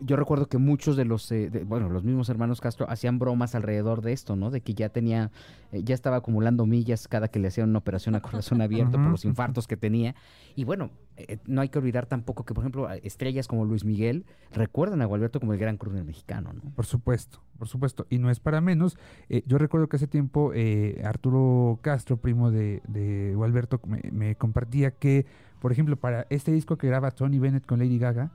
yo 0.00 0.16
recuerdo 0.16 0.46
que 0.46 0.58
muchos 0.58 0.96
de 0.96 1.04
los, 1.04 1.30
eh, 1.32 1.50
de- 1.50 1.64
bueno, 1.64 1.88
los 1.88 2.04
mismos 2.04 2.28
hermanos 2.28 2.60
Castro 2.60 2.88
hacían 2.88 3.18
bromas 3.18 3.54
alrededor 3.54 4.02
de 4.02 4.12
esto, 4.12 4.36
¿no? 4.36 4.50
De 4.50 4.60
que 4.60 4.74
ya 4.74 4.88
tenía, 4.88 5.30
eh, 5.72 5.82
ya 5.84 5.94
estaba 5.94 6.16
acumulando 6.16 6.66
millas 6.66 7.06
cada 7.08 7.28
que 7.28 7.38
le 7.38 7.48
hacían 7.48 7.70
una 7.70 7.78
operación 7.78 8.14
a 8.14 8.20
corazón 8.20 8.60
abierto 8.62 8.92
por 9.02 9.10
los 9.10 9.24
infartos 9.24 9.66
que 9.66 9.76
tenía. 9.76 10.14
Y 10.56 10.64
bueno, 10.64 10.90
eh, 11.16 11.38
no 11.46 11.60
hay 11.60 11.68
que 11.68 11.78
olvidar 11.78 12.06
tampoco 12.06 12.44
que, 12.44 12.54
por 12.54 12.62
ejemplo, 12.62 12.90
estrellas 12.90 13.46
como 13.48 13.64
Luis 13.64 13.84
Miguel 13.84 14.24
recuerdan 14.52 15.02
a 15.02 15.04
Gualberto 15.04 15.40
como 15.40 15.52
el 15.52 15.58
gran 15.58 15.76
crooner 15.76 16.04
mexicano, 16.04 16.52
¿no? 16.52 16.62
Por 16.74 16.86
supuesto, 16.86 17.40
por 17.58 17.68
supuesto. 17.68 18.06
Y 18.10 18.18
no 18.18 18.30
es 18.30 18.40
para 18.40 18.60
menos. 18.60 18.98
Eh, 19.28 19.42
yo 19.46 19.58
recuerdo 19.58 19.88
que 19.88 19.96
hace 19.96 20.06
tiempo 20.06 20.52
eh, 20.54 21.02
Arturo 21.04 21.78
Castro, 21.82 22.16
primo 22.16 22.50
de, 22.50 22.82
de 22.88 23.34
Gualberto, 23.34 23.80
me, 23.86 24.00
me 24.12 24.36
compartía 24.36 24.92
que, 24.92 25.26
por 25.60 25.72
ejemplo, 25.72 25.96
para 25.96 26.26
este 26.30 26.52
disco 26.52 26.76
que 26.76 26.86
graba 26.88 27.10
Tony 27.10 27.38
Bennett 27.38 27.66
con 27.66 27.78
Lady 27.78 27.98
Gaga, 27.98 28.32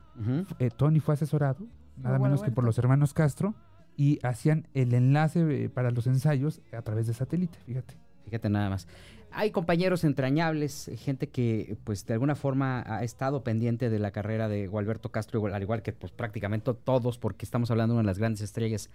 eh, 0.59 0.69
Tony 0.75 0.99
fue 0.99 1.13
asesorado, 1.13 1.67
nada 1.97 2.19
menos 2.19 2.41
que 2.43 2.51
por 2.51 2.63
los 2.63 2.77
hermanos 2.77 3.13
Castro, 3.13 3.55
y 3.95 4.17
hacían 4.23 4.67
el 4.73 4.93
enlace 4.93 5.65
eh, 5.65 5.69
para 5.69 5.91
los 5.91 6.07
ensayos 6.07 6.61
a 6.71 6.81
través 6.81 7.07
de 7.07 7.13
satélite, 7.13 7.59
fíjate. 7.65 7.95
Fíjate 8.23 8.49
nada 8.49 8.69
más. 8.69 8.87
Hay 9.31 9.51
compañeros 9.51 10.03
entrañables, 10.03 10.87
eh, 10.87 10.97
gente 10.97 11.29
que 11.29 11.77
pues 11.83 12.05
de 12.05 12.13
alguna 12.13 12.35
forma 12.35 12.83
ha 12.85 13.03
estado 13.03 13.43
pendiente 13.43 13.89
de 13.89 13.99
la 13.99 14.11
carrera 14.11 14.47
de 14.49 14.67
Gualberto 14.67 15.11
Castro, 15.11 15.45
al 15.45 15.61
igual 15.61 15.81
que 15.81 15.93
pues 15.93 16.11
prácticamente 16.11 16.73
todos, 16.73 17.17
porque 17.19 17.45
estamos 17.45 17.69
hablando 17.71 17.93
de 17.93 17.99
una 17.99 18.07
de 18.07 18.11
las 18.11 18.17
grandes 18.19 18.41
estrellas, 18.41 18.89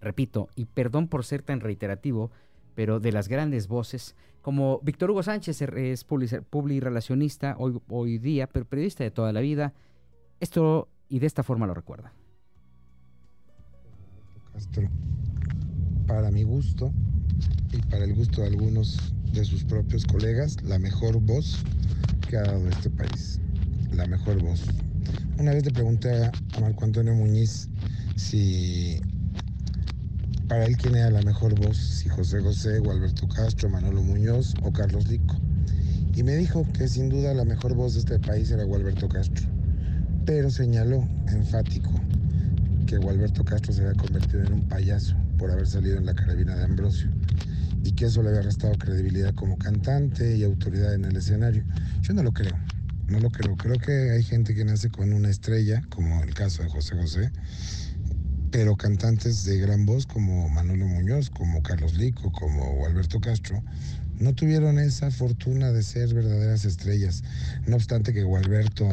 repito, 0.00 0.48
y 0.56 0.64
perdón 0.66 1.08
por 1.08 1.24
ser 1.24 1.42
tan 1.42 1.60
reiterativo, 1.60 2.30
pero 2.74 3.00
de 3.00 3.12
las 3.12 3.28
grandes 3.28 3.68
voces, 3.68 4.14
como 4.42 4.80
Víctor 4.82 5.10
Hugo 5.10 5.22
Sánchez 5.22 5.62
er- 5.62 5.78
es 5.78 6.04
publirelacionista 6.04 7.54
hoy, 7.58 7.80
hoy 7.88 8.18
día, 8.18 8.46
pero 8.48 8.64
periodista 8.66 9.04
de 9.04 9.10
toda 9.10 9.32
la 9.32 9.40
vida, 9.40 9.74
esto 10.40 10.88
y 11.08 11.18
de 11.20 11.26
esta 11.26 11.42
forma 11.42 11.66
lo 11.66 11.74
recuerda. 11.74 12.12
Castro, 14.52 14.88
para 16.06 16.30
mi 16.30 16.42
gusto 16.42 16.92
y 17.72 17.80
para 17.82 18.04
el 18.04 18.14
gusto 18.14 18.40
de 18.42 18.48
algunos 18.48 19.14
de 19.32 19.44
sus 19.44 19.64
propios 19.64 20.04
colegas, 20.04 20.56
la 20.62 20.78
mejor 20.78 21.20
voz 21.20 21.58
que 22.28 22.36
ha 22.36 22.42
dado 22.42 22.68
este 22.68 22.90
país. 22.90 23.40
La 23.92 24.06
mejor 24.06 24.42
voz. 24.42 24.62
Una 25.38 25.52
vez 25.52 25.64
le 25.64 25.70
pregunté 25.70 26.24
a, 26.24 26.32
Marco 26.60 26.84
Antonio 26.84 27.14
Muñiz 27.14 27.68
si 28.16 29.00
para 30.48 30.64
él 30.64 30.76
quién 30.76 30.96
era 30.96 31.10
la 31.10 31.22
mejor 31.22 31.58
voz, 31.58 31.76
si 31.76 32.08
José 32.08 32.40
José 32.40 32.78
o 32.80 32.90
Alberto 32.90 33.28
Castro, 33.28 33.68
Manolo 33.68 34.02
Muñoz 34.02 34.54
o 34.62 34.72
Carlos 34.72 35.08
Lico. 35.08 35.36
Y 36.14 36.22
me 36.22 36.36
dijo 36.36 36.66
que 36.72 36.88
sin 36.88 37.08
duda 37.08 37.34
la 37.34 37.44
mejor 37.44 37.74
voz 37.74 37.94
de 37.94 38.00
este 38.00 38.18
país 38.18 38.50
era 38.50 38.64
Gualberto 38.64 39.08
Castro. 39.08 39.46
Pero 40.24 40.50
señaló, 40.50 41.06
enfático, 41.28 41.90
que 42.86 42.96
Gualberto 42.96 43.44
Castro 43.44 43.72
se 43.72 43.82
había 43.82 43.94
convertido 43.94 44.42
en 44.42 44.52
un 44.54 44.68
payaso 44.68 45.14
por 45.38 45.50
haber 45.50 45.66
salido 45.66 45.98
en 45.98 46.06
la 46.06 46.14
carabina 46.14 46.56
de 46.56 46.64
Ambrosio 46.64 47.10
y 47.88 47.92
que 47.92 48.04
eso 48.04 48.22
le 48.22 48.28
había 48.28 48.42
restado 48.42 48.74
credibilidad 48.74 49.34
como 49.34 49.56
cantante 49.56 50.36
y 50.36 50.44
autoridad 50.44 50.92
en 50.92 51.06
el 51.06 51.16
escenario. 51.16 51.64
Yo 52.02 52.12
no 52.12 52.22
lo 52.22 52.32
creo, 52.32 52.54
no 53.08 53.18
lo 53.18 53.30
creo. 53.30 53.56
Creo 53.56 53.78
que 53.78 54.10
hay 54.10 54.22
gente 54.22 54.54
que 54.54 54.62
nace 54.62 54.90
con 54.90 55.14
una 55.14 55.30
estrella, 55.30 55.82
como 55.88 56.22
el 56.22 56.34
caso 56.34 56.62
de 56.62 56.68
José 56.68 56.96
José, 56.96 57.32
pero 58.50 58.76
cantantes 58.76 59.44
de 59.44 59.58
gran 59.58 59.86
voz 59.86 60.04
como 60.04 60.50
Manolo 60.50 60.86
Muñoz, 60.86 61.30
como 61.30 61.62
Carlos 61.62 61.94
Lico, 61.94 62.30
como 62.30 62.84
Alberto 62.84 63.20
Castro, 63.20 63.62
no 64.20 64.34
tuvieron 64.34 64.78
esa 64.78 65.10
fortuna 65.10 65.72
de 65.72 65.82
ser 65.82 66.12
verdaderas 66.12 66.66
estrellas. 66.66 67.24
No 67.66 67.76
obstante 67.76 68.12
que 68.12 68.22
Gualberto 68.22 68.86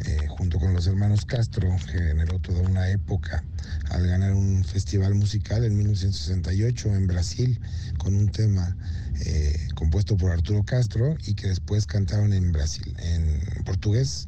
eh, 0.00 0.26
junto 0.28 0.58
con 0.58 0.74
los 0.74 0.86
hermanos 0.86 1.24
Castro, 1.24 1.76
generó 1.86 2.38
toda 2.40 2.60
una 2.62 2.90
época 2.90 3.44
al 3.90 4.06
ganar 4.06 4.32
un 4.32 4.64
festival 4.64 5.14
musical 5.14 5.64
en 5.64 5.76
1968 5.76 6.94
en 6.94 7.06
Brasil 7.06 7.60
con 7.98 8.14
un 8.14 8.28
tema 8.28 8.76
eh, 9.24 9.68
compuesto 9.74 10.16
por 10.16 10.32
Arturo 10.32 10.64
Castro 10.64 11.16
y 11.26 11.34
que 11.34 11.48
después 11.48 11.86
cantaron 11.86 12.32
en 12.32 12.52
Brasil, 12.52 12.94
en 12.98 13.64
portugués, 13.64 14.26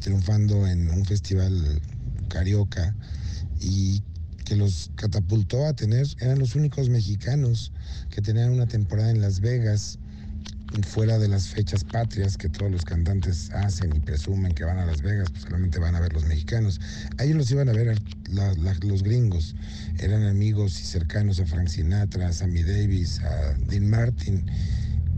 triunfando 0.00 0.66
en 0.66 0.90
un 0.90 1.04
festival 1.04 1.80
carioca 2.28 2.94
y 3.60 4.02
que 4.44 4.56
los 4.56 4.90
catapultó 4.94 5.66
a 5.66 5.74
tener, 5.74 6.06
eran 6.20 6.38
los 6.38 6.54
únicos 6.54 6.88
mexicanos 6.88 7.72
que 8.10 8.22
tenían 8.22 8.50
una 8.50 8.66
temporada 8.66 9.10
en 9.10 9.20
Las 9.20 9.40
Vegas 9.40 9.98
fuera 10.82 11.18
de 11.18 11.28
las 11.28 11.48
fechas 11.48 11.84
patrias 11.84 12.36
que 12.36 12.48
todos 12.48 12.70
los 12.70 12.84
cantantes 12.84 13.50
hacen 13.52 13.94
y 13.94 14.00
presumen 14.00 14.52
que 14.52 14.64
van 14.64 14.78
a 14.78 14.86
Las 14.86 15.02
Vegas, 15.02 15.30
pues 15.30 15.44
solamente 15.44 15.78
van 15.78 15.94
a 15.94 16.00
ver 16.00 16.12
los 16.12 16.24
mexicanos. 16.24 16.80
A 17.18 17.24
ellos 17.24 17.36
los 17.36 17.50
iban 17.50 17.68
a 17.68 17.72
ver 17.72 17.98
los 18.82 19.02
gringos. 19.02 19.54
Eran 19.98 20.24
amigos 20.24 20.80
y 20.80 20.84
cercanos 20.84 21.40
a 21.40 21.46
Frank 21.46 21.68
Sinatra, 21.68 22.28
a 22.28 22.32
Sammy 22.32 22.62
Davis, 22.62 23.20
a 23.20 23.54
Dean 23.68 23.88
Martin. 23.88 24.44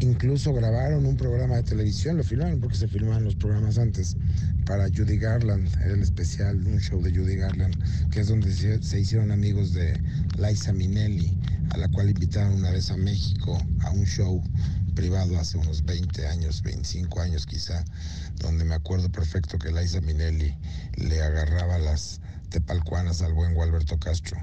Incluso 0.01 0.53
grabaron 0.55 1.07
un 1.07 1.17
programa 1.17 1.57
de 1.57 1.65
televisión, 1.65 2.17
lo 2.17 2.25
filmaron 2.25 2.61
porque 2.61 2.77
se 2.77 2.87
filmaban 2.87 3.25
los 3.25 3.35
programas 3.35 3.79
antes, 3.79 4.17
para 4.65 4.87
Judy 4.89 5.17
Garland, 5.17 5.67
era 5.83 5.95
el 5.95 6.03
especial, 6.03 6.57
un 6.67 6.79
show 6.79 7.03
de 7.03 7.11
Judy 7.11 7.37
Garland, 7.37 7.75
que 8.11 8.21
es 8.21 8.29
donde 8.29 8.53
se, 8.53 8.83
se 8.83 9.01
hicieron 9.01 9.33
amigos 9.33 9.73
de 9.73 9.99
Liza 10.37 10.73
Minnelli, 10.75 11.37
a 11.71 11.79
la 11.79 11.89
cual 11.89 12.11
invitaron 12.11 12.55
una 12.55 12.71
vez 12.71 12.91
a 12.91 12.97
México 12.99 13.59
a 13.81 13.91
un 13.91 14.05
show 14.05 14.43
privado 14.99 15.39
hace 15.39 15.57
unos 15.57 15.85
20 15.85 16.27
años, 16.27 16.61
25 16.61 17.21
años 17.21 17.47
quizá, 17.47 17.85
donde 18.41 18.65
me 18.65 18.75
acuerdo 18.75 19.09
perfecto 19.13 19.57
que 19.57 19.71
Liza 19.71 20.01
Minnelli 20.01 20.57
le 20.97 21.23
agarraba 21.23 21.79
las 21.79 22.21
tepalcuanas 22.51 23.23
al 23.23 23.33
buen 23.33 23.55
Gualberto 23.55 23.97
Castro. 24.01 24.37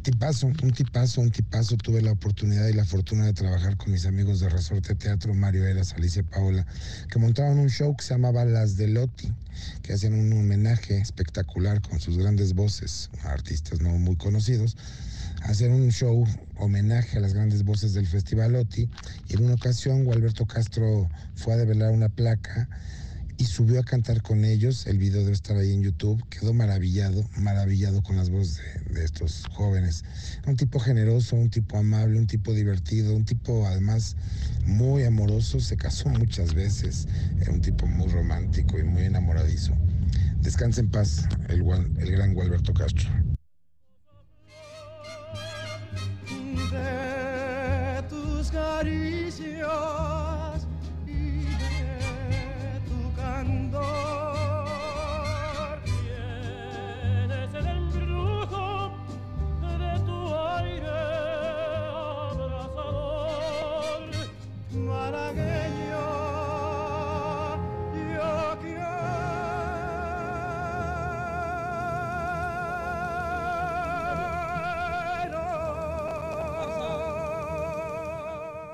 Tipazo, 0.00 0.46
un 0.46 0.72
tipazo, 0.72 1.20
un 1.20 1.30
tipazo. 1.30 1.76
Tuve 1.76 2.00
la 2.00 2.12
oportunidad 2.12 2.66
y 2.68 2.72
la 2.72 2.86
fortuna 2.86 3.26
de 3.26 3.34
trabajar 3.34 3.76
con 3.76 3.92
mis 3.92 4.06
amigos 4.06 4.40
de 4.40 4.48
Resorte 4.48 4.94
Teatro, 4.94 5.34
Mario 5.34 5.66
Eras, 5.66 5.92
Alicia 5.92 6.22
Paola, 6.22 6.64
que 7.10 7.18
montaban 7.18 7.58
un 7.58 7.68
show 7.68 7.94
que 7.94 8.02
se 8.02 8.14
llamaba 8.14 8.46
Las 8.46 8.78
de 8.78 8.88
Lotti, 8.88 9.30
que 9.82 9.92
hacían 9.92 10.14
un 10.14 10.32
homenaje 10.32 10.96
espectacular 10.96 11.82
con 11.82 12.00
sus 12.00 12.16
grandes 12.16 12.54
voces, 12.54 13.10
artistas 13.24 13.82
no 13.82 13.90
muy 13.90 14.16
conocidos. 14.16 14.74
Hacían 15.42 15.72
un 15.72 15.90
show 15.90 16.26
homenaje 16.56 17.18
a 17.18 17.20
las 17.20 17.34
grandes 17.34 17.64
voces 17.64 17.94
del 17.94 18.06
Festival 18.06 18.52
Lotti 18.52 18.88
y 19.28 19.34
en 19.34 19.44
una 19.44 19.54
ocasión 19.54 20.04
Gualberto 20.04 20.46
Castro 20.46 21.08
fue 21.34 21.54
a 21.54 21.56
develar 21.56 21.92
una 21.92 22.08
placa 22.08 22.68
y 23.38 23.44
subió 23.44 23.80
a 23.80 23.84
cantar 23.84 24.20
con 24.20 24.44
ellos. 24.44 24.86
El 24.86 24.98
video 24.98 25.20
debe 25.20 25.32
estar 25.32 25.56
ahí 25.56 25.72
en 25.72 25.82
YouTube. 25.82 26.22
Quedó 26.28 26.52
maravillado, 26.52 27.24
maravillado 27.36 28.02
con 28.02 28.16
las 28.16 28.30
voces 28.30 28.60
de, 28.88 28.94
de, 28.94 29.04
estos 29.04 29.44
jóvenes. 29.52 30.04
Un 30.46 30.56
tipo 30.56 30.80
generoso, 30.80 31.36
un 31.36 31.48
tipo 31.48 31.78
amable, 31.78 32.18
un 32.18 32.26
tipo 32.26 32.52
divertido, 32.52 33.14
un 33.14 33.24
tipo 33.24 33.64
además 33.66 34.16
muy 34.66 35.04
amoroso. 35.04 35.60
Se 35.60 35.76
casó 35.76 36.08
muchas 36.08 36.52
veces. 36.52 37.06
Era 37.40 37.52
un 37.52 37.60
tipo 37.60 37.86
muy 37.86 38.08
romántico 38.08 38.76
y 38.76 38.82
muy 38.82 39.04
enamoradizo. 39.04 39.72
Descansa 40.40 40.80
en 40.80 40.90
paz 40.90 41.28
el, 41.48 41.60
el 41.98 42.10
gran 42.10 42.34
Gualberto 42.34 42.74
Castro. 42.74 43.08
De 46.54 48.02
tus 48.08 48.50
caricias 48.50 50.27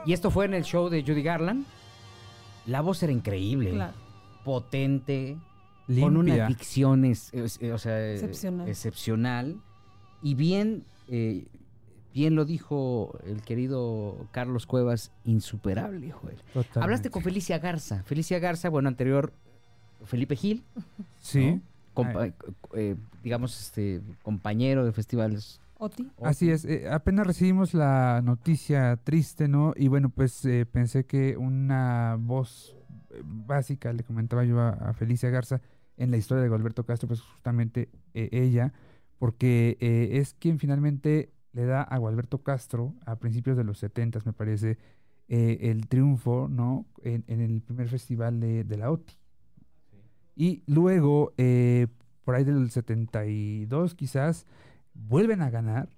Y 0.07 0.13
esto 0.13 0.31
fue 0.31 0.45
en 0.45 0.55
el 0.55 0.65
show 0.65 0.89
de 0.89 1.03
Judy 1.03 1.23
Garland. 1.23 1.65
La 2.67 2.81
voz 2.81 3.03
era 3.03 3.13
increíble, 3.13 3.71
Claro. 3.71 3.95
potente, 4.45 5.37
con 5.87 6.17
una 6.17 6.35
Limpia. 6.35 6.47
dicción 6.47 7.05
es- 7.05 7.33
es- 7.35 7.61
o 7.63 7.79
sea, 7.79 8.01
eh, 8.01 8.15
Excepcional. 8.15 8.69
excepcional. 8.69 9.57
Y 10.23 10.35
bien, 10.35 10.85
eh, 11.09 11.47
bien 12.15 12.35
lo 12.35 12.45
dijo 12.45 13.19
el 13.27 13.43
querido 13.43 14.27
Carlos 14.31 14.67
Cuevas, 14.67 15.13
insuperable, 15.25 16.11
Joel. 16.11 16.37
Totalmente. 16.53 16.81
Hablaste 16.81 17.11
con 17.11 17.23
Felicia 17.23 17.59
Garza. 17.59 18.03
Felicia 18.05 18.39
Garza, 18.39 18.69
bueno, 18.71 18.89
anterior 18.89 19.33
Felipe 20.05 20.37
Gil, 20.37 20.63
Sí. 21.21 21.47
¿no? 21.53 21.61
Compa- 21.95 22.33
eh, 22.75 22.97
digamos, 23.23 23.59
este 23.61 24.01
compañero 24.23 24.85
de 24.85 24.93
festivales. 24.93 25.61
Oti. 25.85 26.11
Así 26.23 26.51
es, 26.51 26.65
eh, 26.65 26.89
apenas 26.91 27.27
recibimos 27.27 27.75
la 27.75 28.21
noticia 28.23 28.97
triste, 29.05 29.49
¿no? 29.49 29.73
Y 29.77 29.89
bueno, 29.89 30.11
pues 30.11 30.45
eh, 30.45 30.67
pensé 30.67 31.07
que 31.07 31.37
una 31.37 32.17
voz 32.19 32.77
eh, 33.11 33.23
básica, 33.25 33.93
le 33.93 34.03
comentaba 34.05 34.45
yo 34.45 34.61
a, 34.61 34.71
a 34.71 34.93
Felicia 34.95 35.31
Garza, 35.31 35.61
en 35.97 36.11
la 36.11 36.17
historia 36.17 36.43
de 36.43 36.51
Gilberto 36.51 36.85
Castro, 36.85 37.09
pues 37.09 37.21
justamente 37.21 37.89
eh, 38.15 38.29
ella, 38.33 38.73
porque 39.19 39.77
eh, 39.81 40.19
es 40.19 40.35
quien 40.35 40.59
finalmente 40.59 41.33
le 41.53 41.65
da 41.67 41.83
a 41.83 41.99
Gualberto 41.99 42.43
Castro, 42.43 42.95
a 43.07 43.17
principios 43.17 43.57
de 43.57 43.65
los 43.65 43.79
70, 43.79 44.21
me 44.25 44.33
parece, 44.33 44.77
eh, 45.29 45.59
el 45.63 45.87
triunfo, 45.87 46.49
¿no? 46.51 46.87
En, 47.03 47.25
en 47.29 47.41
el 47.41 47.63
primer 47.63 47.89
festival 47.89 48.41
de, 48.41 48.65
de 48.65 48.77
la 48.77 48.91
OTI. 48.91 49.15
Y 50.37 50.63
luego, 50.67 51.33
eh, 51.39 51.87
por 52.25 52.35
ahí 52.35 52.43
del 52.45 52.71
72 52.71 53.95
quizás, 53.95 54.47
vuelven 54.95 55.43
a 55.43 55.51
ganar 55.51 55.89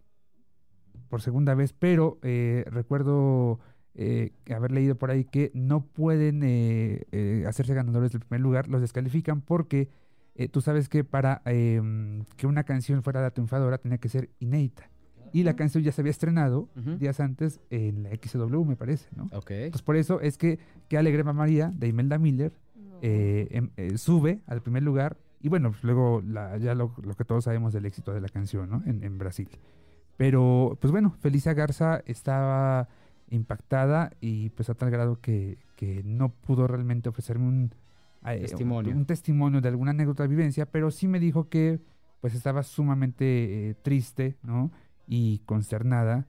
por 1.09 1.21
segunda 1.23 1.55
vez, 1.55 1.73
pero 1.73 2.19
eh, 2.23 2.65
recuerdo 2.69 3.61
eh, 3.95 4.33
haber 4.55 4.73
leído 4.73 4.97
por 4.97 5.11
ahí 5.11 5.25
que 5.25 5.51
no 5.55 5.85
pueden 5.87 6.43
eh, 6.43 7.05
eh, 7.13 7.45
hacerse 7.47 7.75
ganadores 7.75 8.13
del 8.13 8.21
primer 8.23 8.41
lugar, 8.41 8.69
los 8.69 8.81
descalifican 8.81 9.41
porque 9.41 9.89
eh, 10.35 10.49
tú 10.49 10.61
sabes 10.61 10.89
que 10.89 11.05
para 11.05 11.41
em, 11.47 12.25
que 12.37 12.47
una 12.47 12.65
canción 12.65 13.03
fuera 13.03 13.23
la 13.23 13.31
triunfadora 13.31 13.79
tenía 13.79 13.99
que 13.99 14.09
ser 14.09 14.31
inédita. 14.39 14.91
Y 15.33 15.43
la 15.43 15.55
canción 15.57 15.83
ya 15.83 15.93
se 15.93 16.01
había 16.01 16.13
estrenado 16.13 16.69
días 16.99 17.21
antes 17.21 17.61
en 17.71 18.05
la 18.05 18.11
XW, 18.11 18.65
me 18.65 18.77
parece, 18.77 19.09
¿no? 19.15 19.25
Ok. 19.33 19.51
Pues 19.71 19.83
por 19.83 19.97
eso 19.97 20.21
es 20.21 20.39
que 20.39 20.59
Que 20.89 20.97
Alegre 20.99 21.25
María, 21.25 21.71
de 21.75 21.89
Imelda 21.89 22.17
Miller, 22.19 22.53
eh, 23.03 23.49
em- 23.51 23.71
eh, 23.77 23.99
sube 23.99 24.41
al 24.47 24.63
primer 24.63 24.83
lugar 24.83 25.17
y 25.41 25.49
bueno, 25.49 25.71
pues 25.71 25.85
luego 25.85 26.23
la- 26.27 26.57
ya 26.59 26.75
lo, 26.75 26.93
lo 27.03 27.15
que 27.15 27.25
todos 27.25 27.45
sabemos 27.45 27.73
del 27.73 27.87
éxito 27.87 28.13
de 28.13 28.21
la 28.21 28.29
canción, 28.29 28.71
¿no? 28.71 28.83
En, 28.87 29.03
en 29.05 29.19
Brasil. 29.19 29.49
Pero, 30.17 30.79
pues 30.81 30.91
bueno, 30.93 31.15
Felicia 31.21 31.53
Garza 31.55 32.03
estaba 32.07 32.89
impactada 33.29 34.13
y 34.21 34.51
pues 34.51 34.71
a 34.71 34.75
tal 34.75 34.91
grado 34.91 35.21
que, 35.21 35.59
que 35.77 36.03
no 36.05 36.31
pudo 36.31 36.67
realmente 36.67 37.09
ofrecerme 37.09 37.47
un 37.49 37.75
eh, 38.25 38.41
Testimonio. 38.41 38.93
un, 38.93 38.99
un 38.99 39.07
testimonio 39.07 39.61
de 39.61 39.69
alguna 39.69 39.91
anécdota 39.91 40.27
vivencia, 40.27 40.67
pero 40.67 40.91
sí 40.91 41.07
me 41.07 41.21
dijo 41.21 41.49
que 41.49 41.81
pues 42.21 42.35
estaba 42.35 42.63
sumamente 42.63 43.71
eh, 43.71 43.75
triste, 43.75 44.37
¿no? 44.43 44.71
Y 45.07 45.41
consternada, 45.41 46.27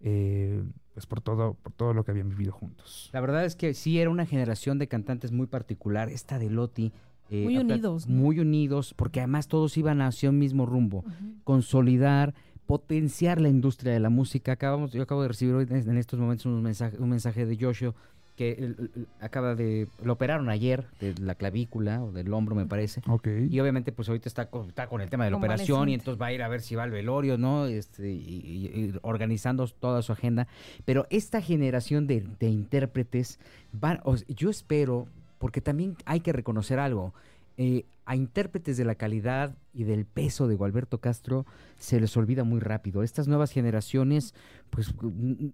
eh, 0.00 0.62
pues 0.94 1.06
por 1.06 1.20
todo, 1.20 1.54
por 1.54 1.72
todo 1.72 1.94
lo 1.94 2.04
que 2.04 2.10
habían 2.10 2.28
vivido 2.28 2.52
juntos. 2.52 3.08
La 3.12 3.20
verdad 3.20 3.44
es 3.44 3.54
que 3.56 3.72
sí 3.72 4.00
era 4.00 4.10
una 4.10 4.26
generación 4.26 4.78
de 4.78 4.88
cantantes 4.88 5.30
muy 5.32 5.46
particular. 5.46 6.08
Esta 6.10 6.38
de 6.38 6.50
Loti. 6.50 6.92
Eh, 7.30 7.44
Muy 7.44 7.58
unidos, 7.58 8.06
¿no? 8.08 8.14
Muy 8.16 8.40
unidos, 8.40 8.94
porque 8.96 9.20
además 9.20 9.48
todos 9.48 9.76
iban 9.76 10.00
hacia 10.02 10.30
un 10.30 10.38
mismo 10.38 10.66
rumbo. 10.66 11.04
Consolidar, 11.44 12.34
potenciar 12.66 13.40
la 13.40 13.48
industria 13.48 13.92
de 13.92 14.00
la 14.00 14.10
música. 14.10 14.52
Acabamos, 14.52 14.92
yo 14.92 15.02
acabo 15.02 15.22
de 15.22 15.28
recibir 15.28 15.54
hoy 15.54 15.66
en 15.70 15.96
estos 15.96 16.18
momentos 16.20 16.46
un 16.46 16.62
mensaje, 16.62 16.96
un 16.98 17.08
mensaje 17.08 17.46
de 17.46 17.56
Joshua 17.58 17.94
que 18.36 18.52
el- 18.52 18.76
el- 18.78 18.90
el- 18.94 19.06
acaba 19.20 19.56
de. 19.56 19.88
Lo 20.04 20.12
operaron 20.12 20.48
ayer 20.48 20.84
de 21.00 21.12
la 21.20 21.34
clavícula 21.34 22.04
o 22.04 22.12
del 22.12 22.32
hombro, 22.32 22.54
me 22.54 22.66
parece. 22.66 23.00
Ok. 23.08 23.26
Y 23.50 23.58
obviamente, 23.58 23.90
pues 23.90 24.08
ahorita 24.08 24.28
está 24.28 24.46
con, 24.48 24.68
está 24.68 24.86
con 24.86 25.00
el 25.00 25.08
tema 25.10 25.24
de 25.24 25.32
la 25.32 25.38
operación 25.38 25.88
y 25.88 25.94
entonces 25.94 26.22
va 26.22 26.26
a 26.26 26.32
ir 26.32 26.42
a 26.42 26.48
ver 26.48 26.60
si 26.60 26.76
va 26.76 26.84
al 26.84 26.92
velorio, 26.92 27.36
¿no? 27.36 27.66
Este, 27.66 28.12
y, 28.12 28.16
y- 28.20 28.66
y 28.80 28.94
organizando 29.02 29.66
toda 29.66 30.02
su 30.02 30.12
agenda. 30.12 30.46
Pero 30.84 31.06
esta 31.10 31.40
generación 31.40 32.06
de, 32.06 32.24
de 32.38 32.48
intérpretes, 32.48 33.40
van, 33.72 33.98
o- 34.04 34.14
yo 34.28 34.50
espero, 34.50 35.08
porque 35.38 35.60
también 35.60 35.96
hay 36.04 36.20
que 36.20 36.32
reconocer 36.32 36.78
algo. 36.78 37.14
eh, 37.60 37.86
a 38.06 38.14
intérpretes 38.16 38.76
de 38.76 38.84
la 38.84 38.94
calidad 38.94 39.56
y 39.74 39.82
del 39.82 40.06
peso 40.06 40.46
de 40.48 40.54
Gualberto 40.54 40.98
Castro 41.00 41.44
se 41.76 42.00
les 42.00 42.16
olvida 42.16 42.44
muy 42.44 42.60
rápido. 42.60 43.02
Estas 43.02 43.26
nuevas 43.28 43.50
generaciones, 43.50 44.32
pues 44.70 44.94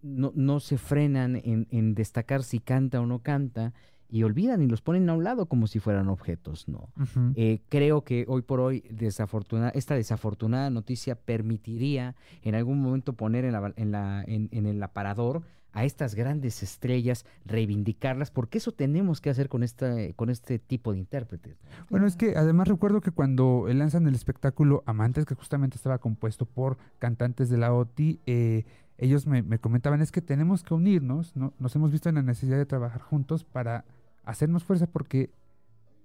no, 0.02 0.30
no 0.34 0.60
se 0.60 0.76
frenan 0.78 1.34
en, 1.36 1.66
en 1.70 1.94
destacar 1.94 2.42
si 2.44 2.60
canta 2.60 3.00
o 3.00 3.06
no 3.06 3.20
canta 3.20 3.72
y 4.10 4.22
olvidan 4.22 4.62
y 4.62 4.68
los 4.68 4.82
ponen 4.82 5.08
a 5.08 5.14
un 5.14 5.24
lado 5.24 5.46
como 5.46 5.66
si 5.66 5.80
fueran 5.80 6.08
objetos, 6.08 6.68
¿no? 6.68 6.90
Eh, 7.36 7.60
creo 7.70 8.02
que 8.04 8.26
hoy 8.28 8.42
por 8.42 8.60
hoy 8.60 8.82
desafortuna- 8.90 9.72
esta 9.74 9.94
desafortunada 9.96 10.70
noticia 10.70 11.16
permitiría 11.16 12.14
en 12.42 12.54
algún 12.54 12.80
momento 12.80 13.14
poner 13.14 13.44
en, 13.46 13.52
la, 13.52 13.72
en, 13.76 13.90
la- 13.90 14.22
en- 14.26 14.48
en 14.52 14.66
el 14.66 14.80
aparador 14.82 15.42
a 15.74 15.84
estas 15.84 16.14
grandes 16.14 16.62
estrellas, 16.62 17.26
reivindicarlas, 17.44 18.30
porque 18.30 18.58
eso 18.58 18.72
tenemos 18.72 19.20
que 19.20 19.28
hacer 19.28 19.48
con, 19.48 19.62
esta, 19.62 19.94
con 20.14 20.30
este 20.30 20.58
tipo 20.58 20.92
de 20.92 20.98
intérpretes. 20.98 21.56
¿no? 21.62 21.86
Bueno, 21.90 22.06
es 22.06 22.16
que 22.16 22.36
además 22.36 22.68
recuerdo 22.68 23.00
que 23.00 23.10
cuando 23.10 23.66
lanzan 23.68 24.06
el 24.06 24.14
espectáculo 24.14 24.84
Amantes, 24.86 25.26
que 25.26 25.34
justamente 25.34 25.76
estaba 25.76 25.98
compuesto 25.98 26.46
por 26.46 26.78
cantantes 26.98 27.50
de 27.50 27.58
la 27.58 27.74
OTI, 27.74 28.20
eh, 28.26 28.64
ellos 28.96 29.26
me, 29.26 29.42
me 29.42 29.58
comentaban, 29.58 30.00
es 30.00 30.12
que 30.12 30.22
tenemos 30.22 30.62
que 30.62 30.72
unirnos, 30.72 31.34
¿no? 31.34 31.52
Nos 31.58 31.74
hemos 31.74 31.90
visto 31.90 32.08
en 32.08 32.14
la 32.14 32.22
necesidad 32.22 32.56
de 32.56 32.66
trabajar 32.66 33.02
juntos 33.02 33.42
para 33.42 33.84
hacernos 34.24 34.62
fuerza 34.62 34.86
porque 34.86 35.30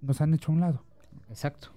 nos 0.01 0.19
han 0.21 0.33
hecho 0.33 0.51
a 0.51 0.55
un 0.55 0.61
lado. 0.61 0.83
Exacto, 1.29 1.69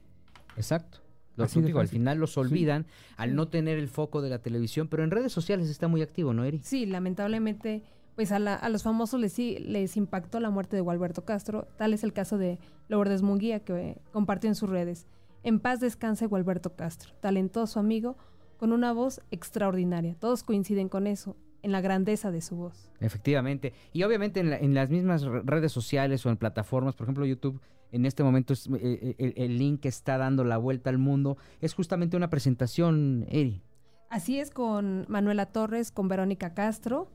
exacto. 0.57 1.02
Los, 1.37 1.55
digo, 1.55 1.81
al 1.81 1.89
final 1.89 2.19
los 2.19 2.37
olvidan 2.37 2.87
al 3.17 3.35
no 3.35 3.49
tener 3.49 3.79
el 3.79 3.89
foco 3.89 4.21
de 4.23 4.29
la 4.31 4.39
televisión, 4.41 4.89
pero 4.89 5.03
en 5.05 5.11
redes 5.11 5.33
sociales 5.33 5.69
está 5.71 5.89
muy 5.89 6.03
activo, 6.03 6.35
¿no, 6.35 6.45
Eri? 6.45 6.61
Sí, 6.63 6.85
lamentablemente 6.87 7.83
pues 8.15 8.31
a, 8.31 8.39
la- 8.39 8.55
a 8.57 8.69
los 8.69 8.83
famosos 8.83 9.19
les, 9.19 9.33
sí- 9.33 9.57
les 9.61 9.97
impactó 9.97 10.39
la 10.41 10.51
muerte 10.51 10.77
de 10.77 10.83
Gualberto 10.83 11.25
Castro. 11.25 11.67
Tal 11.79 11.95
es 11.95 12.05
el 12.05 12.13
caso 12.13 12.37
de 12.37 12.59
Lourdes 12.89 13.23
Munguía, 13.23 13.61
que 13.61 13.73
eh, 13.73 13.97
compartió 14.13 14.49
en 14.49 14.55
sus 14.55 14.69
redes. 14.69 15.07
En 15.45 15.61
paz 15.61 15.81
descanse 15.81 16.27
Gualberto 16.27 16.77
Castro, 16.77 17.15
talentoso 17.21 17.81
amigo, 17.81 18.19
con 18.59 18.71
una 18.73 18.93
voz 18.93 19.23
extraordinaria. 19.31 20.15
Todos 20.21 20.43
coinciden 20.43 20.89
con 20.91 21.07
eso, 21.07 21.37
en 21.63 21.73
la 21.73 21.81
grandeza 21.81 22.31
de 22.31 22.43
su 22.43 22.57
voz. 22.57 22.91
Efectivamente. 23.01 23.73
Y 23.95 24.03
obviamente 24.03 24.41
en, 24.41 24.51
la- 24.51 24.59
en 24.59 24.75
las 24.75 24.91
mismas 24.91 25.23
re- 25.23 25.41
redes 25.45 25.73
sociales 25.73 26.25
o 26.27 26.29
en 26.31 26.37
plataformas, 26.37 26.95
por 26.95 27.07
ejemplo 27.07 27.25
YouTube, 27.25 27.61
en 27.93 28.07
este 28.07 28.25
momento 28.25 28.53
es, 28.53 28.69
eh, 28.81 29.15
el, 29.19 29.35
el 29.37 29.59
link 29.59 29.81
que 29.81 29.89
está 29.89 30.19
dando 30.19 30.43
la 30.45 30.57
vuelta 30.57 30.91
al 30.91 30.99
mundo 30.99 31.37
es 31.61 31.75
justamente 31.75 32.17
una 32.17 32.29
presentación, 32.31 33.27
Eri. 33.29 33.63
Así 34.11 34.39
es 34.41 34.51
con 34.51 35.07
Manuela 35.09 35.47
Torres, 35.47 35.91
con 35.93 36.09
Verónica 36.09 36.53
Castro, 36.55 37.09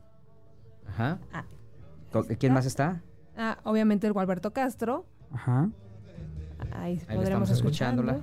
Ajá. 0.87 1.19
Ah. 1.33 1.43
¿Quién 2.39 2.53
más 2.53 2.65
está? 2.65 3.01
ah, 3.35 3.57
obviamente 3.63 4.07
el 4.07 4.13
Gualberto 4.13 4.51
Castro. 4.53 5.05
Ajá. 5.31 5.69
Ahí, 6.71 6.93
Ahí 7.07 7.17
podremos 7.17 7.23
estamos 7.23 7.49
escuchándola. 7.51 8.19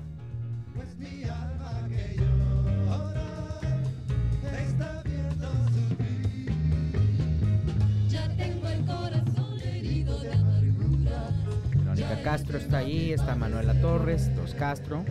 Castro 12.25 12.57
está 12.57 12.79
ahí, 12.79 13.13
está 13.13 13.37
Manuela 13.37 13.79
Torres, 13.83 14.31
los 14.35 14.55
Castro. 14.55 15.05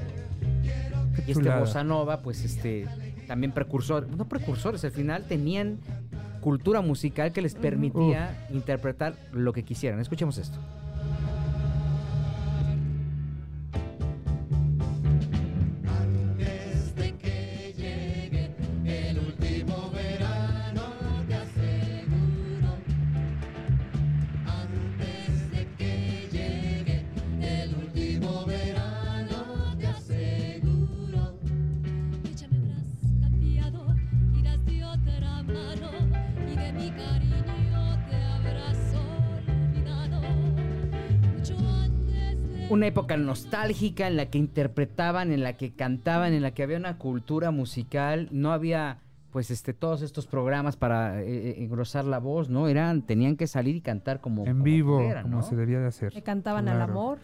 Y 1.27 1.31
este. 1.31 1.47
Bossa 1.47 1.83
Nova, 1.83 2.23
pues 2.23 2.43
este, 2.43 2.87
también 3.27 3.51
precursor, 3.51 4.07
no 4.17 4.25
precursores, 4.25 4.83
al 4.83 4.91
final 4.91 5.23
tenían 5.25 5.77
cultura 6.41 6.81
musical 6.81 7.31
que 7.31 7.43
les 7.43 7.53
permitía 7.53 8.47
interpretar 8.49 9.13
lo 9.31 9.53
que 9.53 9.63
quisieran. 9.63 9.99
Escuchemos 9.99 10.39
esto. 10.39 10.57
Una 42.83 42.89
época 42.89 43.15
nostálgica 43.15 44.07
en 44.07 44.17
la 44.17 44.25
que 44.25 44.37
interpretaban, 44.37 45.31
en 45.31 45.41
la 45.41 45.53
que 45.53 45.71
cantaban, 45.71 46.33
en 46.33 46.41
la 46.41 46.51
que 46.51 46.63
había 46.63 46.75
una 46.75 46.97
cultura 46.97 47.49
musical, 47.49 48.27
no 48.31 48.51
había 48.51 48.97
pues 49.31 49.51
este 49.51 49.73
todos 49.73 50.01
estos 50.01 50.27
programas 50.27 50.75
para 50.75 51.21
eh, 51.21 51.25
eh, 51.51 51.55
engrosar 51.63 52.03
la 52.03 52.19
voz, 52.19 52.49
¿no? 52.49 52.67
Eran 52.67 53.03
tenían 53.03 53.37
que 53.37 53.47
salir 53.47 53.77
y 53.77 53.79
cantar 53.79 54.19
como 54.19 54.45
En 54.45 54.51
como 54.51 54.63
vivo, 54.65 55.01
como 55.21 55.37
¿no? 55.37 55.43
se 55.43 55.55
debía 55.55 55.79
de 55.79 55.87
hacer. 55.87 56.13
Le 56.13 56.23
cantaban 56.23 56.67
al 56.67 56.81
amor. 56.81 57.19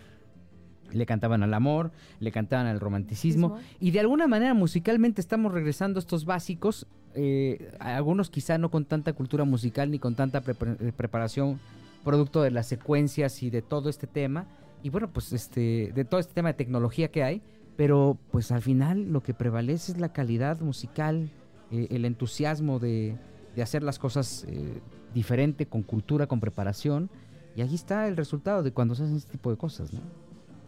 Le 0.94 1.06
cantaban 1.06 1.44
al 1.44 1.54
amor, 1.54 1.92
le 2.22 2.32
cantaban 2.32 2.66
al 2.66 2.80
romanticismo. 2.80 3.56
Mismo. 3.58 3.70
Y 3.82 3.92
de 3.92 4.00
alguna 4.00 4.28
manera 4.28 4.54
musicalmente 4.54 5.20
estamos 5.20 5.52
regresando 5.52 5.98
a 5.98 6.00
estos 6.00 6.24
básicos. 6.24 6.88
eh, 7.16 7.70
algunos 7.80 8.30
quizá 8.30 8.58
no 8.58 8.72
con 8.72 8.86
tanta 8.86 9.12
cultura 9.12 9.44
musical 9.44 9.92
ni 9.92 10.00
con 10.00 10.16
tanta 10.16 10.42
prepar- 10.42 10.94
preparación 10.94 11.60
producto 12.06 12.42
de 12.44 12.52
las 12.52 12.66
secuencias 12.68 13.44
y 13.44 13.50
de 13.50 13.62
todo 13.62 13.90
este 13.90 14.08
tema. 14.08 14.46
Y 14.84 14.90
bueno, 14.90 15.10
pues 15.12 15.34
este, 15.34 15.92
de 15.94 16.06
todo 16.06 16.20
este 16.20 16.34
tema 16.34 16.50
de 16.50 16.54
tecnología 16.56 17.10
que 17.10 17.24
hay. 17.24 17.42
Pero 17.76 18.18
pues 18.32 18.52
al 18.52 18.62
final 18.62 19.14
lo 19.14 19.24
que 19.24 19.34
prevalece 19.34 19.94
es 19.94 20.00
la 20.00 20.12
calidad 20.12 20.60
musical, 20.60 21.30
eh, 21.72 21.88
el 21.92 22.04
entusiasmo 22.04 22.78
de, 22.78 23.16
de 23.56 23.62
hacer 23.62 23.84
las 23.84 24.00
cosas 24.00 24.46
eh, 24.50 24.82
diferente, 25.14 25.66
con 25.66 25.84
cultura, 25.84 26.28
con 26.28 26.42
preparación. 26.42 27.10
Y 27.56 27.62
ahí 27.62 27.74
está 27.74 28.08
el 28.08 28.18
resultado 28.18 28.64
de 28.64 28.74
cuando 28.74 28.96
se 28.96 29.04
hacen 29.04 29.16
este 29.16 29.32
tipo 29.32 29.50
de 29.50 29.56
cosas, 29.58 29.94
¿no? 29.94 30.02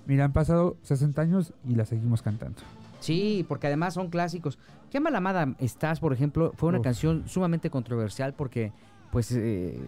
Mira, 0.08 0.26
han 0.26 0.34
pasado 0.34 0.78
60 0.84 1.22
años 1.22 1.54
y 1.68 1.76
la 1.76 1.86
seguimos 1.86 2.22
cantando. 2.22 2.62
Sí, 3.02 3.46
porque 3.48 3.68
además 3.68 3.94
son 3.94 4.10
clásicos. 4.10 4.58
Qué 4.90 5.00
malamada 5.00 5.56
estás, 5.60 6.00
por 6.00 6.14
ejemplo, 6.14 6.54
fue 6.56 6.70
una 6.70 6.80
Uf. 6.80 6.84
canción 6.84 7.24
sumamente 7.28 7.70
controversial 7.70 8.34
porque, 8.34 8.72
pues, 9.12 9.32
eh, 9.32 9.80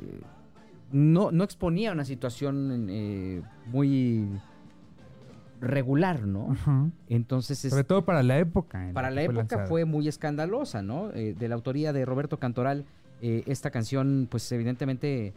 no, 0.94 1.32
no 1.32 1.44
exponía 1.44 1.92
una 1.92 2.06
situación 2.06 2.88
eh, 2.90 3.42
muy 3.66 4.30
regular, 5.60 6.26
¿no? 6.26 6.56
Entonces, 7.08 7.64
es- 7.66 7.72
Sobre 7.72 7.84
todo 7.84 8.04
para 8.06 8.22
la 8.24 8.38
época. 8.40 8.90
para 8.94 9.10
la 9.12 9.22
época 9.24 9.40
lanzada. 9.40 9.66
fue 9.68 9.86
muy 9.86 10.08
escandalosa, 10.08 10.82
¿no? 10.82 11.12
Eh, 11.14 11.36
de 11.38 11.48
la 11.48 11.56
autoría 11.56 11.94
de 11.94 12.06
Roberto 12.06 12.38
Cantoral, 12.38 12.86
eh, 13.22 13.44
esta 13.48 13.72
canción, 13.72 14.28
pues, 14.30 14.52
evidentemente 14.52 15.34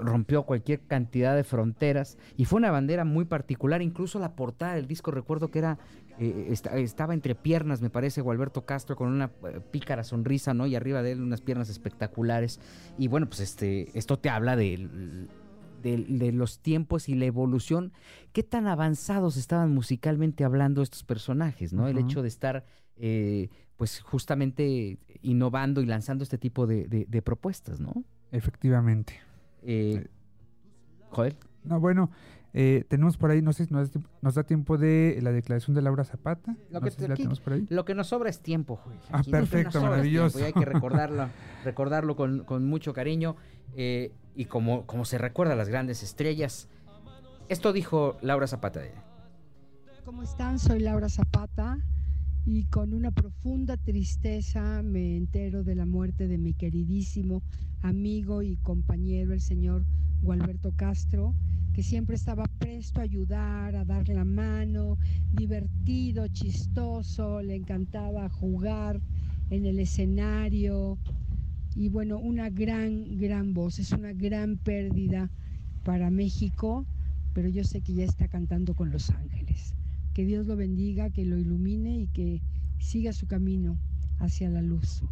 rompió 0.00 0.44
cualquier 0.44 0.80
cantidad 0.80 1.36
de 1.36 1.44
fronteras 1.44 2.16
y 2.38 2.46
fue 2.46 2.56
una 2.58 2.70
bandera 2.70 3.04
muy 3.04 3.26
particular. 3.26 3.82
Incluso 3.82 4.18
la 4.18 4.32
portada 4.34 4.74
del 4.76 4.86
disco, 4.86 5.10
recuerdo 5.10 5.48
que 5.48 5.58
era 5.58 5.78
eh, 6.18 6.48
esta- 6.50 6.76
estaba 6.76 7.14
entre 7.14 7.34
piernas, 7.34 7.80
me 7.80 7.90
parece, 7.90 8.20
Gualberto 8.20 8.64
Castro 8.66 8.96
con 8.96 9.08
una 9.08 9.30
eh, 9.48 9.60
pícara 9.70 10.04
sonrisa, 10.04 10.54
¿no? 10.54 10.66
Y 10.66 10.74
arriba 10.76 11.02
de 11.02 11.12
él 11.12 11.20
unas 11.22 11.40
piernas 11.40 11.68
espectaculares. 11.68 12.60
Y 12.98 13.08
bueno, 13.08 13.26
pues 13.26 13.40
este, 13.40 13.96
esto 13.98 14.18
te 14.18 14.28
habla 14.30 14.56
del- 14.56 15.28
de, 15.82 16.30
los 16.32 16.60
tiempos 16.60 17.08
y 17.08 17.14
la 17.16 17.24
evolución. 17.24 17.92
¿Qué 18.32 18.44
tan 18.44 18.68
avanzados 18.68 19.36
estaban 19.36 19.74
musicalmente 19.74 20.44
hablando 20.44 20.80
estos 20.80 21.02
personajes, 21.02 21.72
¿no? 21.72 21.88
El 21.88 21.98
hecho 21.98 22.22
de 22.22 22.28
estar, 22.28 22.64
eh, 22.96 23.48
pues 23.76 24.00
justamente 24.00 24.98
innovando 25.22 25.80
y 25.82 25.86
lanzando 25.86 26.22
este 26.22 26.38
tipo 26.38 26.68
de, 26.68 26.86
de- 26.86 27.06
de 27.08 27.22
propuestas, 27.22 27.80
¿no? 27.80 28.04
Efectivamente. 28.30 29.18
Eh, 29.64 30.06
Joel. 31.10 31.34
No, 31.64 31.80
bueno, 31.80 32.10
eh, 32.54 32.84
tenemos 32.88 33.16
por 33.16 33.30
ahí, 33.30 33.42
no 33.42 33.52
sé 33.52 33.66
si 33.66 33.72
nos, 33.72 33.90
nos 34.20 34.34
da 34.34 34.44
tiempo 34.44 34.76
de 34.78 35.18
la 35.22 35.32
declaración 35.32 35.74
de 35.74 35.82
Laura 35.82 36.04
Zapata. 36.04 36.56
Lo 36.70 36.80
no 36.80 36.84
que 36.84 36.90
si 36.90 37.06
la 37.06 37.14
por 37.42 37.52
ahí. 37.54 37.66
Lo 37.70 37.84
que 37.84 37.94
nos 37.94 38.08
sobra 38.08 38.28
es 38.30 38.40
tiempo, 38.40 38.76
Joel. 38.76 38.98
Ah, 39.10 39.22
perfecto, 39.28 39.80
maravilloso. 39.80 40.38
tiempo 40.38 40.40
Y 40.40 40.42
hay 40.42 40.64
que 40.64 40.70
recordarlo, 40.70 41.28
recordarlo 41.64 42.16
con, 42.16 42.44
con 42.44 42.66
mucho 42.66 42.92
cariño. 42.92 43.36
eh, 43.76 44.12
y 44.34 44.46
como, 44.46 44.86
como 44.86 45.04
se 45.04 45.18
recuerda 45.18 45.54
a 45.54 45.56
las 45.56 45.68
grandes 45.68 46.02
estrellas. 46.02 46.68
Esto 47.48 47.72
dijo 47.72 48.16
Laura 48.22 48.46
Zapata 48.46 48.80
de 48.80 48.90
ella. 48.90 49.04
¿Cómo 50.04 50.22
están? 50.22 50.58
Soy 50.58 50.80
Laura 50.80 51.08
Zapata 51.08 51.78
y 52.44 52.64
con 52.64 52.92
una 52.92 53.10
profunda 53.10 53.76
tristeza 53.76 54.82
me 54.82 55.16
entero 55.16 55.62
de 55.62 55.74
la 55.74 55.86
muerte 55.86 56.26
de 56.28 56.38
mi 56.38 56.54
queridísimo 56.54 57.42
amigo 57.82 58.42
y 58.42 58.56
compañero, 58.56 59.32
el 59.32 59.40
señor 59.40 59.84
Gualberto 60.22 60.72
Castro, 60.74 61.34
que 61.72 61.82
siempre 61.82 62.16
estaba 62.16 62.44
presto 62.58 63.00
a 63.00 63.04
ayudar, 63.04 63.76
a 63.76 63.84
dar 63.84 64.08
la 64.08 64.24
mano, 64.24 64.98
divertido, 65.32 66.28
chistoso, 66.28 67.42
le 67.42 67.56
encantaba 67.56 68.28
jugar 68.28 69.00
en 69.50 69.66
el 69.66 69.78
escenario 69.78 70.98
y 71.74 71.88
bueno, 71.88 72.18
una 72.18 72.50
gran, 72.50 73.16
gran 73.16 73.54
voz, 73.54 73.78
es 73.78 73.92
una 73.92 74.12
gran 74.12 74.58
pérdida 74.58 75.30
para 75.84 76.10
México, 76.10 76.86
pero 77.32 77.48
yo 77.48 77.64
sé 77.64 77.80
que 77.80 77.94
ya 77.94 78.04
está 78.04 78.28
cantando 78.28 78.74
con 78.74 78.90
Los 78.90 79.10
Ángeles. 79.10 79.74
Que 80.12 80.26
Dios 80.26 80.46
lo 80.46 80.56
bendiga, 80.56 81.08
que 81.08 81.24
lo 81.24 81.38
ilumine 81.38 82.00
y 82.00 82.06
que 82.08 82.42
siga 82.78 83.12
su 83.14 83.26
camino 83.26 83.78
hacia 84.18 84.50
la 84.50 84.60
luz. 84.60 85.02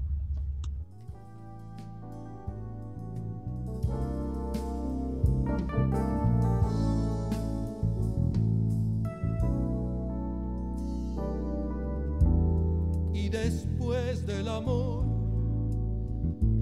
Después 13.30 14.26
del 14.26 14.48
amor 14.48 15.04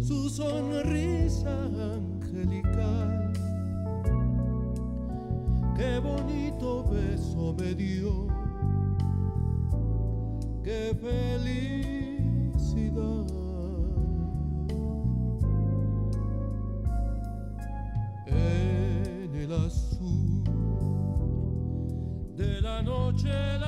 su 0.01 0.29
sonrisa 0.29 1.65
angelical. 1.95 3.33
Qué 5.77 5.99
bonito 5.99 6.85
beso 6.91 7.55
me 7.59 7.75
dio, 7.75 8.27
qué 10.63 10.97
felicidad. 11.01 11.67
En 18.27 19.35
el 19.35 19.53
azul 19.53 20.45
de 22.37 22.61
la 22.61 22.83
noche 22.83 23.59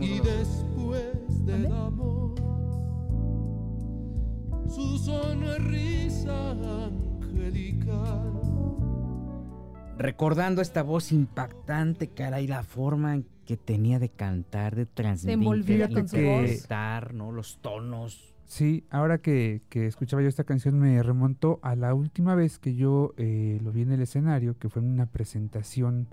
Y 0.00 0.18
después 0.18 1.46
del 1.46 1.66
amor, 1.66 2.34
su 4.68 4.98
sonrisa 4.98 6.50
angelical. 6.86 8.32
Recordando 9.96 10.60
esta 10.60 10.82
voz 10.82 11.12
impactante, 11.12 12.08
cara, 12.08 12.40
y 12.40 12.48
la 12.48 12.64
forma 12.64 13.14
en 13.14 13.26
que 13.44 13.56
tenía 13.56 14.00
de 14.00 14.08
cantar, 14.08 14.74
de 14.74 14.86
transmitir, 14.86 15.88
de 15.88 15.94
con 15.94 16.08
su 16.08 16.16
interpretar, 16.16 17.14
¿no? 17.14 17.30
Los 17.30 17.58
tonos. 17.62 18.34
Sí, 18.44 18.84
ahora 18.90 19.18
que, 19.18 19.62
que 19.68 19.86
escuchaba 19.86 20.20
yo 20.22 20.28
esta 20.28 20.44
canción 20.44 20.78
me 20.78 21.00
remontó 21.02 21.60
a 21.62 21.76
la 21.76 21.94
última 21.94 22.34
vez 22.34 22.58
que 22.58 22.74
yo 22.74 23.14
eh, 23.18 23.60
lo 23.62 23.70
vi 23.70 23.82
en 23.82 23.92
el 23.92 24.02
escenario, 24.02 24.58
que 24.58 24.68
fue 24.68 24.82
en 24.82 24.88
una 24.88 25.06
presentación 25.06 26.08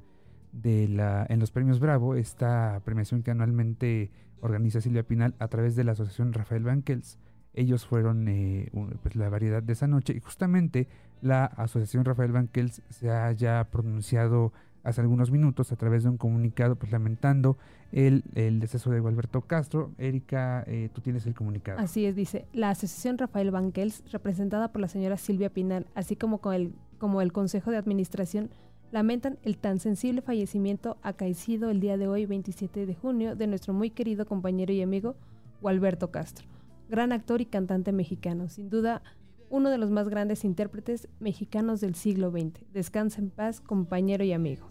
de 0.54 0.88
la, 0.88 1.26
en 1.28 1.40
los 1.40 1.52
premios 1.52 1.80
Bravo, 1.80 2.16
esta 2.16 2.82
premiación 2.86 3.24
que 3.24 3.32
anualmente 3.32 4.12
organiza 4.40 4.82
Silvia 4.82 5.04
Pinal 5.04 5.34
a 5.40 5.48
través 5.48 5.76
de 5.76 5.84
la 5.84 5.94
asociación 5.94 6.32
Rafael 6.32 6.64
Banquels. 6.64 7.18
Ellos 7.54 7.86
fueron 7.86 8.28
eh, 8.28 8.72
pues, 9.02 9.16
la 9.16 9.30
variedad 9.30 9.62
de 9.62 9.74
esa 9.74 9.88
noche 9.88 10.14
y 10.16 10.20
justamente 10.20 10.88
la 11.22 11.46
asociación 11.46 12.06
Rafael 12.06 12.32
Banquels 12.32 12.82
se 12.90 13.10
ha 13.10 13.32
ya 13.32 13.68
pronunciado 13.72 14.54
hace 14.84 15.02
algunos 15.02 15.32
minutos 15.32 15.72
a 15.72 15.76
través 15.76 16.04
de 16.04 16.10
un 16.10 16.18
comunicado 16.18 16.76
pues 16.76 16.92
lamentando 16.92 17.58
el, 17.92 18.24
el 18.36 18.60
deceso 18.60 18.92
de 18.92 19.00
Gualberto 19.00 19.42
Castro. 19.42 19.92
Erika, 19.98 20.64
eh, 20.68 20.90
tú 20.94 21.02
tienes 21.02 21.26
el 21.26 21.34
comunicado. 21.34 21.80
Así 21.80 22.06
es, 22.06 22.16
dice, 22.16 22.46
la 22.54 22.70
Asociación 22.72 23.18
Rafael 23.18 23.52
Banquels, 23.52 24.04
representada 24.12 24.72
por 24.72 24.82
la 24.82 24.88
señora 24.88 25.18
Silvia 25.18 25.50
Pinal, 25.50 25.88
así 25.96 26.16
como, 26.16 26.40
con 26.40 26.54
el, 26.54 26.74
como 26.98 27.22
el 27.22 27.32
Consejo 27.32 27.72
de 27.72 27.78
Administración, 27.78 28.50
lamentan 28.98 29.40
el 29.42 29.58
tan 29.58 29.80
sensible 29.80 30.22
fallecimiento 30.22 30.98
acaecido 31.02 31.72
el 31.72 31.80
día 31.80 31.98
de 31.98 32.08
hoy, 32.08 32.28
27 32.28 32.86
de 32.86 32.94
junio, 32.94 33.36
de 33.36 33.48
nuestro 33.48 33.74
muy 33.74 33.90
querido 33.90 34.28
compañero 34.28 34.72
y 34.72 34.84
amigo, 34.84 35.16
Gualberto 35.62 36.12
Castro, 36.12 36.46
gran 36.90 37.12
actor 37.12 37.42
y 37.42 37.46
cantante 37.48 37.92
mexicano, 37.92 38.50
sin 38.50 38.70
duda 38.70 39.02
uno 39.50 39.72
de 39.72 39.80
los 39.80 39.90
más 39.90 40.10
grandes 40.10 40.46
intérpretes 40.46 41.08
mexicanos 41.20 41.82
del 41.82 41.96
siglo 41.96 42.30
XX. 42.30 42.62
Descansa 42.72 43.20
en 43.20 43.32
paz, 43.32 43.62
compañero 43.62 44.24
y 44.24 44.32
amigo. 44.32 44.70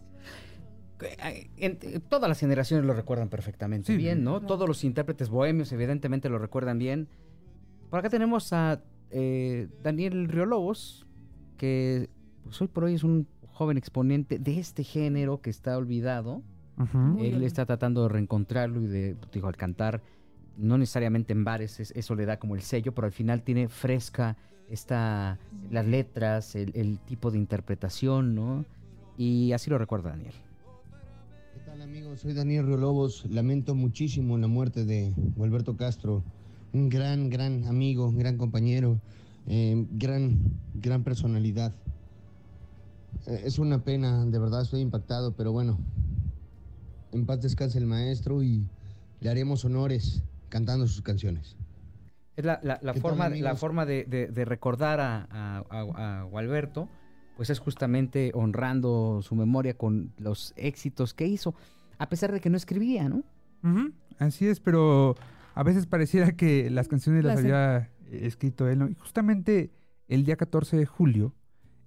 Eh, 1.01 1.51
en- 1.57 1.79
eh, 1.83 1.99
todas 2.09 2.29
las 2.29 2.39
generaciones 2.39 2.87
lo 2.87 2.95
recuerdan 2.95 3.29
perfectamente 3.29 3.89
Sí. 3.93 3.97
bien, 3.99 4.23
¿no? 4.23 4.35
Claro. 4.39 4.47
Todos 4.47 4.69
los 4.69 4.85
intérpretes 4.85 5.31
bohemios 5.31 5.73
evidentemente 5.73 6.29
lo 6.29 6.39
recuerdan 6.39 6.79
bien. 6.79 7.09
Por 7.91 7.99
acá 7.99 8.09
tenemos 8.09 8.53
a 8.53 8.81
eh, 9.11 9.69
Daniel 9.83 10.29
Riolobos, 10.29 11.07
que 11.57 12.09
pues, 12.45 12.61
hoy 12.63 12.69
por 12.69 12.85
hoy 12.85 12.95
es 12.95 13.03
un 13.05 13.27
joven 13.53 13.77
exponente 13.79 14.39
de 14.39 14.59
este 14.59 14.85
género 14.85 15.41
que 15.41 15.51
está 15.51 15.77
olvidado. 15.77 16.43
Él 17.21 17.43
está 17.45 17.65
tratando 17.67 18.03
de 18.03 18.09
reencontrarlo 18.09 18.81
y 18.83 18.87
de, 18.87 19.17
digo, 19.33 19.47
al 19.49 19.57
cantar, 19.57 20.03
no 20.57 20.79
necesariamente 20.79 21.33
en 21.33 21.45
bares, 21.45 21.79
es- 21.81 21.93
eso 21.93 22.15
le 22.15 22.27
da 22.27 22.39
como 22.39 22.55
el 22.57 22.63
sello, 22.63 22.93
pero 22.93 23.07
al 23.07 23.13
final 23.13 23.43
tiene 23.43 23.69
fresca 23.69 24.37
esta, 24.69 25.39
las 25.71 25.87
letras, 25.87 26.55
el, 26.57 26.73
el 26.75 26.99
tipo 26.99 27.31
de 27.31 27.39
interpretación, 27.39 28.35
¿no? 28.35 28.65
Y 29.19 29.53
así 29.53 29.69
lo 29.71 29.77
recuerda 29.79 30.11
Daniel. 30.11 30.33
¿Qué 31.55 31.61
tal 31.67 31.83
amigos? 31.83 32.21
Soy 32.21 32.33
Daniel 32.33 32.67
Riolobos. 32.67 33.27
Lamento 33.31 33.75
muchísimo 33.75 34.39
la 34.39 34.47
muerte 34.49 34.85
de 34.87 35.13
Gualberto 35.37 35.77
Castro. 35.77 36.23
Un 36.73 36.89
gran, 36.89 37.29
gran 37.29 37.65
amigo, 37.67 38.07
un 38.09 38.19
gran 38.19 38.39
compañero, 38.39 38.99
eh, 39.47 39.87
gran, 39.93 40.39
gran 40.75 41.05
personalidad. 41.05 41.75
Eh, 43.27 43.43
es 43.45 43.59
una 43.59 43.83
pena, 43.85 44.25
de 44.27 44.39
verdad 44.39 44.63
estoy 44.63 44.81
impactado, 44.81 45.33
pero 45.37 45.53
bueno. 45.53 45.79
En 47.13 47.27
paz 47.27 47.43
descanse 47.43 47.79
el 47.79 47.87
maestro 47.87 48.43
y 48.43 48.67
le 49.21 49.31
haremos 49.31 49.65
honores 49.65 50.23
cantando 50.49 50.87
sus 50.87 51.03
canciones. 51.03 51.57
Es 52.37 52.45
la, 52.45 52.59
la- 52.63 52.79
la 52.83 52.93
¿Qué 52.95 53.01
tal, 53.01 53.11
forma, 53.11 53.29
la 53.29 53.57
forma 53.57 53.85
de, 53.87 54.05
de- 54.05 54.29
de 54.29 54.45
recordar 54.47 55.01
a, 55.01 55.29
a, 55.31 55.65
a- 55.71 56.21
a 56.21 56.23
Gualberto, 56.25 56.89
pues 57.37 57.51
es 57.51 57.59
justamente 57.59 58.31
honrando 58.35 59.21
su 59.23 59.35
memoria 59.35 59.77
con 59.77 60.13
los 60.19 60.55
éxitos 60.57 61.13
que 61.13 61.27
hizo, 61.27 61.55
a 61.99 62.09
pesar 62.09 62.33
de 62.33 62.41
que 62.41 62.49
no 62.51 62.57
escribía, 62.57 63.09
¿no? 63.09 63.23
Así 64.19 64.47
es, 64.47 64.59
pero 64.61 65.15
a 65.55 65.63
veces 65.63 65.87
pareciera 65.87 66.33
que 66.33 66.71
las 66.71 66.89
canciones 66.89 67.25
las 67.25 67.37
Las- 67.37 67.45
había 67.45 67.91
escrito 68.11 68.69
él. 68.69 68.79
¿no? 68.79 68.89
Y 68.89 68.95
justamente 68.95 69.71
el 70.09 70.25
día 70.25 70.37
14 70.37 70.77
de 70.79 70.87
julio 70.87 71.35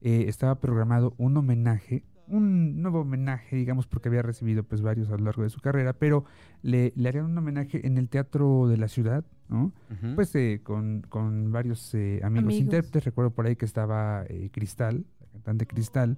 eh, 0.02 0.26
estaba 0.28 0.60
programado 0.60 1.14
un 1.18 1.36
homenaje, 1.38 2.04
un 2.28 2.82
nuevo 2.82 3.02
homenaje, 3.02 3.56
digamos, 3.56 3.86
porque 3.88 4.10
había 4.10 4.22
recibido 4.24 4.64
pues 4.64 4.82
varios 4.82 5.10
a 5.10 5.18
lo 5.18 5.26
largo 5.26 5.44
de 5.44 5.50
su 5.50 5.60
carrera, 5.62 5.94
pero 5.94 6.26
le, 6.64 6.92
le 6.96 7.10
harían 7.10 7.26
un 7.26 7.38
homenaje 7.38 7.86
en 7.86 7.98
el 7.98 8.10
Teatro 8.10 8.68
de 8.68 8.78
la 8.78 8.88
Ciudad, 8.88 9.24
¿no? 9.48 9.74
Pues 10.16 10.34
eh, 10.36 10.62
con, 10.64 11.02
con 11.08 11.52
varios 11.52 11.94
eh, 11.94 12.20
amigos, 12.24 12.46
Amigos. 12.46 12.62
intérpretes. 12.62 13.06
Recuerdo 13.06 13.32
por 13.32 13.46
ahí 13.46 13.56
que 13.56 13.66
estaba 13.66 14.24
eh, 14.28 14.50
Cristal, 14.52 15.06
la 15.22 15.28
cantante 15.34 15.68
Cristal. 15.68 16.18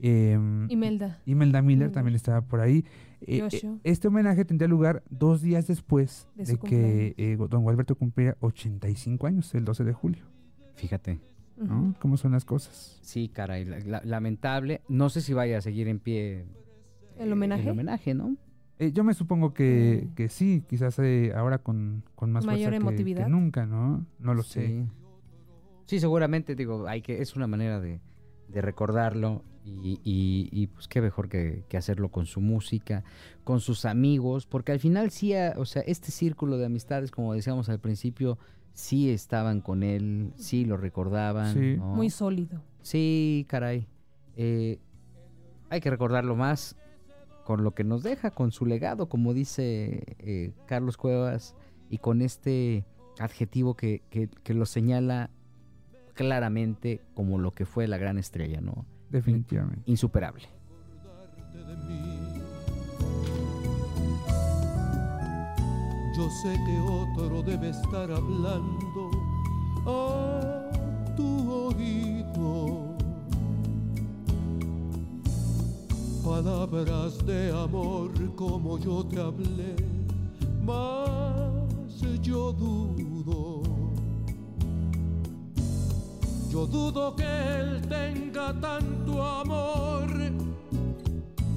em, 0.00 0.70
Imelda. 0.70 1.18
Imelda 1.24 1.62
Miller 1.62 1.90
también 1.90 2.14
estaba 2.14 2.42
por 2.42 2.60
ahí. 2.60 2.84
Eh, 3.22 3.48
eh, 3.50 3.78
este 3.84 4.08
homenaje 4.08 4.44
tendría 4.44 4.68
lugar 4.68 5.02
dos 5.10 5.40
días 5.42 5.66
después 5.66 6.28
De 6.36 6.56
que 6.58 7.14
eh, 7.16 7.36
don 7.48 7.62
Gualberto 7.62 7.96
cumpliera 7.96 8.36
85 8.40 9.26
años, 9.26 9.54
el 9.54 9.64
12 9.64 9.84
de 9.84 9.92
julio. 9.94 10.24
Fíjate. 10.76 11.18
¿No? 11.58 11.94
¿Cómo 12.00 12.16
son 12.16 12.32
las 12.32 12.44
cosas? 12.44 12.98
Sí, 13.02 13.28
caray, 13.28 13.64
la- 13.64 13.78
la- 13.80 14.02
lamentable. 14.04 14.80
No 14.88 15.08
sé 15.10 15.20
si 15.20 15.32
vaya 15.34 15.58
a 15.58 15.60
seguir 15.60 15.88
en 15.88 15.98
pie 15.98 16.44
¿El 17.18 17.32
homenaje? 17.32 17.62
el 17.62 17.68
homenaje, 17.70 18.14
¿no? 18.14 18.36
Eh, 18.78 18.92
yo 18.92 19.02
me 19.02 19.12
supongo 19.14 19.52
que, 19.54 20.06
Mm. 20.10 20.14
que 20.14 20.28
sí, 20.28 20.62
quizás 20.68 20.98
eh, 21.00 21.32
ahora 21.34 21.58
con, 21.58 22.04
con 22.14 22.30
más 22.30 22.44
Mayor 22.46 22.70
fuerza 22.70 22.78
que- 23.24 23.28
nunca, 23.28 23.66
¿no? 23.66 24.06
No 24.20 24.34
lo 24.34 24.42
sé. 24.44 24.86
Sí. 25.86 25.98
Seguramente, 26.00 26.54
digo, 26.54 26.86
hay 26.86 27.02
que, 27.02 27.20
es 27.22 27.34
una 27.34 27.46
manera 27.46 27.80
de, 27.80 28.00
de 28.48 28.60
recordarlo 28.62 29.42
y, 29.64 30.00
y- 30.04 30.48
y, 30.52 30.66
pues 30.68 30.86
qué 30.88 31.00
mejor 31.00 31.28
que, 31.28 31.64
que 31.68 31.76
hacerlo 31.76 32.10
con 32.10 32.26
su 32.26 32.40
música, 32.40 33.04
con 33.44 33.60
sus 33.60 33.84
amigos, 33.84 34.46
porque 34.46 34.72
al 34.72 34.80
final 34.80 35.10
sí, 35.10 35.32
o 35.56 35.64
sea, 35.64 35.82
este 35.82 36.10
círculo 36.10 36.56
de 36.56 36.66
amistades, 36.66 37.10
como 37.10 37.34
decíamos 37.34 37.68
al 37.68 37.78
principio, 37.80 38.38
sí 38.78 39.10
estaban 39.10 39.60
con 39.60 39.82
él, 39.82 40.32
sí 40.36 40.64
lo 40.64 40.76
recordaban. 40.76 41.52
Sí. 41.52 41.76
¿no? 41.76 41.94
Muy 41.96 42.10
sólido. 42.10 42.62
Sí, 42.80 43.44
caray. 43.48 43.88
Eh, 44.36 44.78
hay 45.68 45.80
que 45.80 45.90
recordarlo 45.90 46.36
más 46.36 46.76
con 47.44 47.64
lo 47.64 47.72
que 47.74 47.82
nos 47.82 48.02
deja, 48.04 48.30
con 48.30 48.52
su 48.52 48.66
legado, 48.66 49.08
como 49.08 49.34
dice 49.34 50.04
eh, 50.20 50.52
Carlos 50.66 50.96
Cuevas, 50.96 51.56
y 51.90 51.98
con 51.98 52.22
este 52.22 52.84
adjetivo 53.18 53.74
que, 53.74 54.02
que- 54.10 54.28
que 54.28 54.54
lo 54.54 54.64
señala 54.64 55.30
claramente 56.14 57.00
como 57.14 57.38
lo 57.38 57.52
que 57.52 57.64
fue 57.66 57.88
la 57.88 57.96
gran 57.96 58.16
estrella, 58.16 58.60
¿no? 58.60 58.86
Definitivamente. 59.10 59.82
Insuperable. 59.86 60.44
de 61.52 61.76
mí. 61.76 62.07
Yo 66.18 66.28
sé 66.30 66.60
que 66.66 66.80
otro 66.80 67.44
debe 67.44 67.68
estar 67.68 68.10
hablando 68.10 69.08
a 69.86 71.14
tu 71.14 71.68
oído. 71.68 72.96
Palabras 76.24 77.24
de 77.24 77.52
amor 77.52 78.10
como 78.34 78.78
yo 78.80 79.06
te 79.06 79.20
hablé, 79.20 79.76
más 80.66 82.00
yo 82.20 82.52
dudo. 82.52 83.62
Yo 86.50 86.66
dudo 86.66 87.14
que 87.14 87.22
él 87.60 87.80
tenga 87.88 88.52
tanto 88.60 89.22
amor 89.22 90.10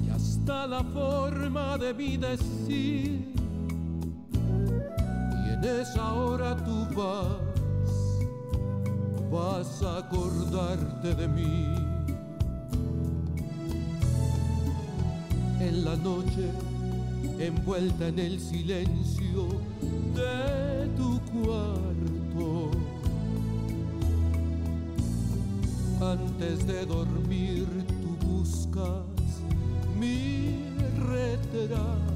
y 0.06 0.08
hasta 0.08 0.68
la 0.68 0.84
forma 0.84 1.76
de 1.78 1.94
mi 1.94 2.16
decir. 2.16 3.41
Y 5.62 5.64
en 5.64 5.80
esa 5.80 6.14
hora 6.14 6.56
tú 6.56 6.86
vas, 6.96 7.36
vas 9.30 9.82
a 9.84 9.98
acordarte 9.98 11.14
de 11.14 11.28
mí. 11.28 11.72
En 15.60 15.84
la 15.84 15.94
noche, 15.94 16.50
envuelta 17.38 18.08
en 18.08 18.18
el 18.18 18.40
silencio 18.40 19.46
de 20.16 20.88
tu 20.96 21.20
cuarto. 21.30 22.70
Antes 26.00 26.66
de 26.66 26.84
dormir 26.86 27.68
tú 27.86 28.26
buscas 28.26 29.04
mi 29.96 30.70
retrato. 31.08 32.11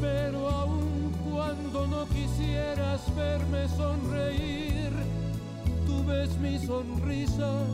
Pero 0.00 0.48
aun 0.48 1.12
cuando 1.30 1.86
no 1.86 2.06
quisieras 2.06 3.14
verme 3.14 3.68
sonreír, 3.68 4.90
tú 5.86 6.04
ves 6.04 6.36
mi 6.38 6.58
sonrisa 6.58 7.66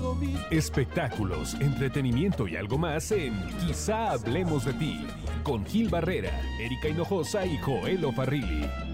lo 0.00 0.14
mismo. 0.14 0.40
Espectáculos, 0.50 1.54
entretenimiento 1.60 2.48
y 2.48 2.56
algo 2.56 2.78
más 2.78 3.10
en 3.12 3.34
Quizá 3.66 4.12
hablemos 4.12 4.64
de 4.64 4.72
ti 4.74 5.06
con 5.42 5.64
Gil 5.66 5.88
Barrera, 5.88 6.40
Erika 6.60 6.88
Hinojosa 6.88 7.44
y 7.44 7.58
Joel 7.58 8.06
Farrilli. 8.14 8.87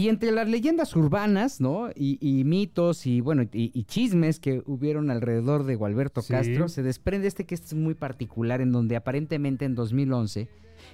Y 0.00 0.08
entre 0.08 0.32
las 0.32 0.48
leyendas 0.48 0.96
urbanas, 0.96 1.60
¿no? 1.60 1.90
Y, 1.94 2.16
y 2.22 2.44
mitos 2.44 3.06
y, 3.06 3.20
bueno, 3.20 3.42
y, 3.42 3.70
y 3.78 3.84
chismes 3.84 4.40
que 4.40 4.62
hubieron 4.64 5.10
alrededor 5.10 5.64
de 5.64 5.74
Gualberto 5.74 6.22
Sí. 6.22 6.32
Castro, 6.32 6.70
se 6.70 6.82
desprende 6.82 7.28
este 7.28 7.44
que 7.44 7.54
es 7.54 7.74
muy 7.74 7.92
particular, 7.92 8.62
en 8.62 8.72
donde 8.72 8.96
aparentemente 8.96 9.66
en 9.66 9.74
2011 9.74 10.48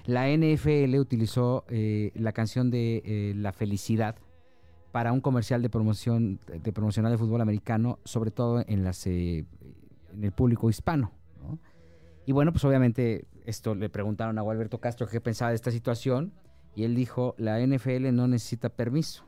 la 0.07 0.27
NFL 0.29 0.97
utilizó 0.99 1.63
eh, 1.69 2.11
la 2.15 2.33
canción 2.33 2.69
de 2.69 3.01
eh, 3.05 3.33
La 3.37 3.53
Felicidad 3.53 4.17
para 4.91 5.13
un 5.13 5.21
comercial 5.21 5.61
de 5.61 5.69
promoción 5.69 6.41
de 6.45 6.73
promocional 6.73 7.09
de 7.09 7.17
fútbol 7.17 7.39
americano, 7.39 7.99
sobre 8.03 8.31
todo 8.31 8.65
en 8.67 8.83
las 8.83 9.07
eh, 9.07 9.45
en 10.13 10.23
el 10.25 10.33
público 10.33 10.69
hispano. 10.69 11.13
¿no? 11.41 11.59
Y 12.25 12.33
bueno, 12.33 12.51
pues 12.51 12.65
obviamente 12.65 13.25
esto 13.45 13.73
le 13.73 13.87
preguntaron 13.87 14.37
a 14.37 14.41
Gualberto 14.41 14.79
Castro 14.79 15.07
qué 15.07 15.21
pensaba 15.21 15.51
de 15.51 15.55
esta 15.55 15.71
situación 15.71 16.33
y 16.77 16.83
él 16.83 16.93
dijo, 16.93 17.33
la 17.39 17.59
NFL 17.59 18.13
no 18.13 18.27
necesita 18.27 18.69
permiso 18.69 19.25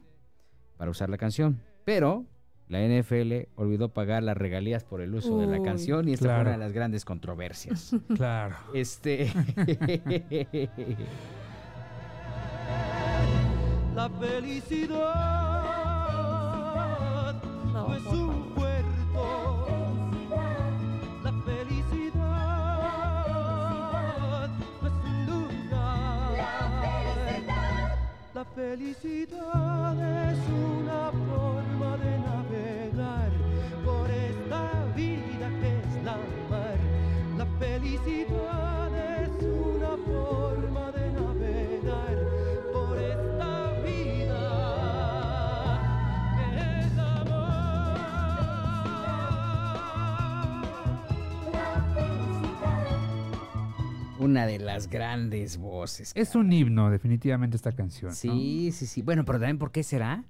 para 0.78 0.92
usar 0.92 1.10
la 1.10 1.18
canción, 1.18 1.60
pero 1.84 2.26
la 2.68 2.80
NFL 2.88 3.48
olvidó 3.56 3.92
pagar 3.92 4.22
las 4.22 4.38
regalías 4.38 4.84
por 4.84 5.02
el 5.02 5.16
uso 5.16 5.40
de 5.40 5.48
la 5.48 5.60
canción 5.64 6.08
y 6.08 6.14
esta 6.14 6.26
fue 6.26 6.30
Claro. 6.36 6.42
una 6.44 6.52
de 6.52 6.58
las 6.60 6.74
grandes 6.74 7.06
controversias. 7.06 7.96
Claro. 8.16 8.56
Este 8.76 9.32
La 13.96 14.08
felicidad 14.10 14.94
no 17.74 17.96
es 17.96 18.06
un 18.06 18.39
felicidad 28.56 30.32
es 30.32 30.40
una 30.50 31.12
forma 31.12 31.98
de 31.98 32.20
navegar 32.20 33.32
por 33.86 34.10
esta 34.10 34.86
vida 34.96 35.50
que 35.60 35.70
es 35.80 36.04
la 36.04 36.18
mar. 36.50 36.80
La 37.38 37.46
felicidad 37.58 38.49
una 54.30 54.46
de 54.46 54.60
las 54.60 54.90
grandes 54.90 55.58
voces. 55.58 56.12
Es 56.16 56.36
un 56.36 56.52
himno, 56.54 56.90
definitivamente, 56.90 57.58
esta 57.58 57.72
canción. 57.72 58.12
¿no? 58.12 58.16
Sí, 58.16 58.72
sí, 58.72 58.86
sí. 58.86 59.02
Bueno, 59.02 59.26
pero 59.26 59.40
también, 59.40 59.58
¿por 59.58 59.72
qué 59.72 59.84
será? 59.84 60.24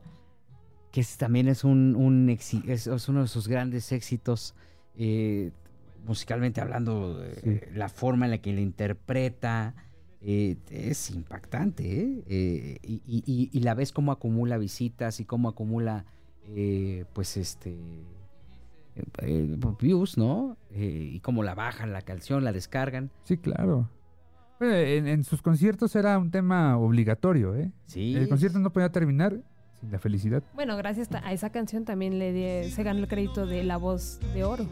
Que 0.91 1.01
es- 1.01 1.17
también 1.17 1.47
es 1.47 1.63
un, 1.63 1.95
un 1.95 2.27
exi- 2.29 2.63
es, 2.67 2.87
es 2.87 3.09
uno 3.09 3.21
de 3.21 3.27
sus 3.27 3.47
grandes 3.47 3.91
éxitos, 3.91 4.55
eh, 4.97 5.51
musicalmente 6.05 6.61
hablando, 6.61 7.21
eh, 7.23 7.69
la 7.73 7.89
forma 7.89 8.25
en 8.25 8.31
la 8.31 8.37
que 8.39 8.53
la 8.53 8.61
interpreta, 8.61 9.75
eh, 10.21 10.55
es 10.69 11.11
impactante, 11.11 11.85
y, 12.27 12.79
y- 12.83 13.01
y- 13.25 13.49
y 13.51 13.59
la 13.59 13.73
ves 13.73 13.91
cómo 13.91 14.11
acumula 14.11 14.57
visitas 14.57 15.19
y 15.19 15.25
cómo 15.25 15.49
acumula, 15.49 16.05
pues, 17.13 17.37
este, 17.37 17.77
eh, 18.99 19.05
eh, 19.21 19.57
views, 19.79 20.17
¿no? 20.17 20.57
Eh, 20.71 21.11
y 21.13 21.19
cómo 21.19 21.43
la 21.43 21.55
bajan 21.55 21.91
la 21.93 22.01
canción, 22.01 22.43
la 22.43 22.51
descargan. 22.51 23.11
Sí, 23.23 23.37
claro. 23.37 23.89
Bueno, 24.59 24.75
en, 24.75 25.07
en 25.07 25.23
sus 25.23 25.41
conciertos 25.41 25.95
era 25.95 26.17
un 26.17 26.31
tema 26.31 26.77
obligatorio, 26.77 27.55
¿eh? 27.55 27.71
Sí. 27.85 28.15
El 28.15 28.27
concierto 28.27 28.59
no 28.59 28.71
podía 28.73 28.89
terminar 28.91 29.39
sin 29.79 29.91
la 29.91 29.99
felicidad. 29.99 30.43
Bueno, 30.53 30.75
gracias 30.75 31.07
a 31.11 31.31
esa 31.31 31.49
canción 31.51 31.85
también 31.85 32.19
le 32.19 32.33
di- 32.33 32.69
se 32.69 32.83
ganó 32.83 32.99
el 32.99 33.07
crédito 33.07 33.45
de 33.45 33.63
La 33.63 33.77
Voz 33.77 34.19
de 34.33 34.43
Oro. 34.43 34.67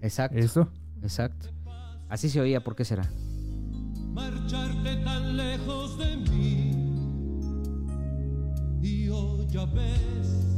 Exacto. 0.00 0.38
Eso. 0.38 0.68
Exacto. 1.02 1.48
Así 2.08 2.28
se 2.28 2.40
oía, 2.40 2.62
¿por 2.62 2.76
qué 2.76 2.84
será? 2.84 3.02
marcharte 4.12 4.96
tan 5.04 5.36
lejos 5.38 5.96
de 5.98 6.16
mí. 6.18 6.70
Y 8.82 9.08
hoy 9.08 9.46
ya 9.48 9.64
ves, 9.64 10.51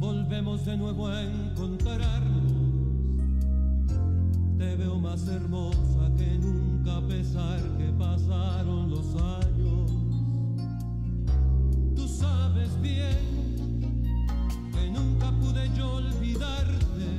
volvemos 0.00 0.64
de 0.64 0.76
nuevo 0.78 1.06
a 1.08 1.22
encontrarnos. 1.22 2.52
Te 4.56 4.76
veo 4.76 4.98
más 4.98 5.28
hermosa 5.28 6.10
que 6.16 6.38
nunca 6.38 6.96
a 6.96 7.06
pesar 7.06 7.60
que 7.76 7.92
pasaron 7.98 8.90
los 8.90 9.14
años. 9.14 9.92
Tú 11.94 12.08
sabes 12.08 12.80
bien 12.80 14.00
que 14.72 14.90
nunca 14.90 15.30
pude 15.38 15.70
yo 15.76 15.96
olvidarte. 15.96 17.10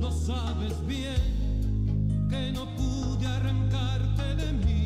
Lo 0.00 0.10
sabes 0.10 0.74
bien 0.84 2.26
que 2.28 2.52
no 2.52 2.66
pude 2.74 3.24
arrancarte 3.24 4.34
de 4.34 4.52
mí, 4.52 4.84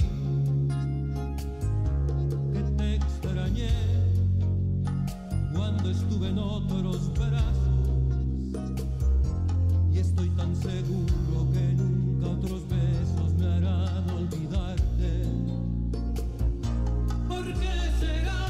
que 2.53 2.63
te 2.77 2.95
extrañé 2.97 4.00
cuando 5.61 5.91
estuve 5.91 6.29
en 6.29 6.39
otros 6.39 7.13
brazos 7.13 7.45
y 9.93 9.99
estoy 9.99 10.31
tan 10.31 10.57
seguro 10.57 11.51
que 11.53 11.61
nunca 11.75 12.29
otros 12.29 12.63
besos 12.67 13.35
me 13.39 13.47
harán 13.47 14.09
olvidarte. 14.09 15.23
¿Por 17.29 17.45
qué 17.45 17.77
será 18.01 18.47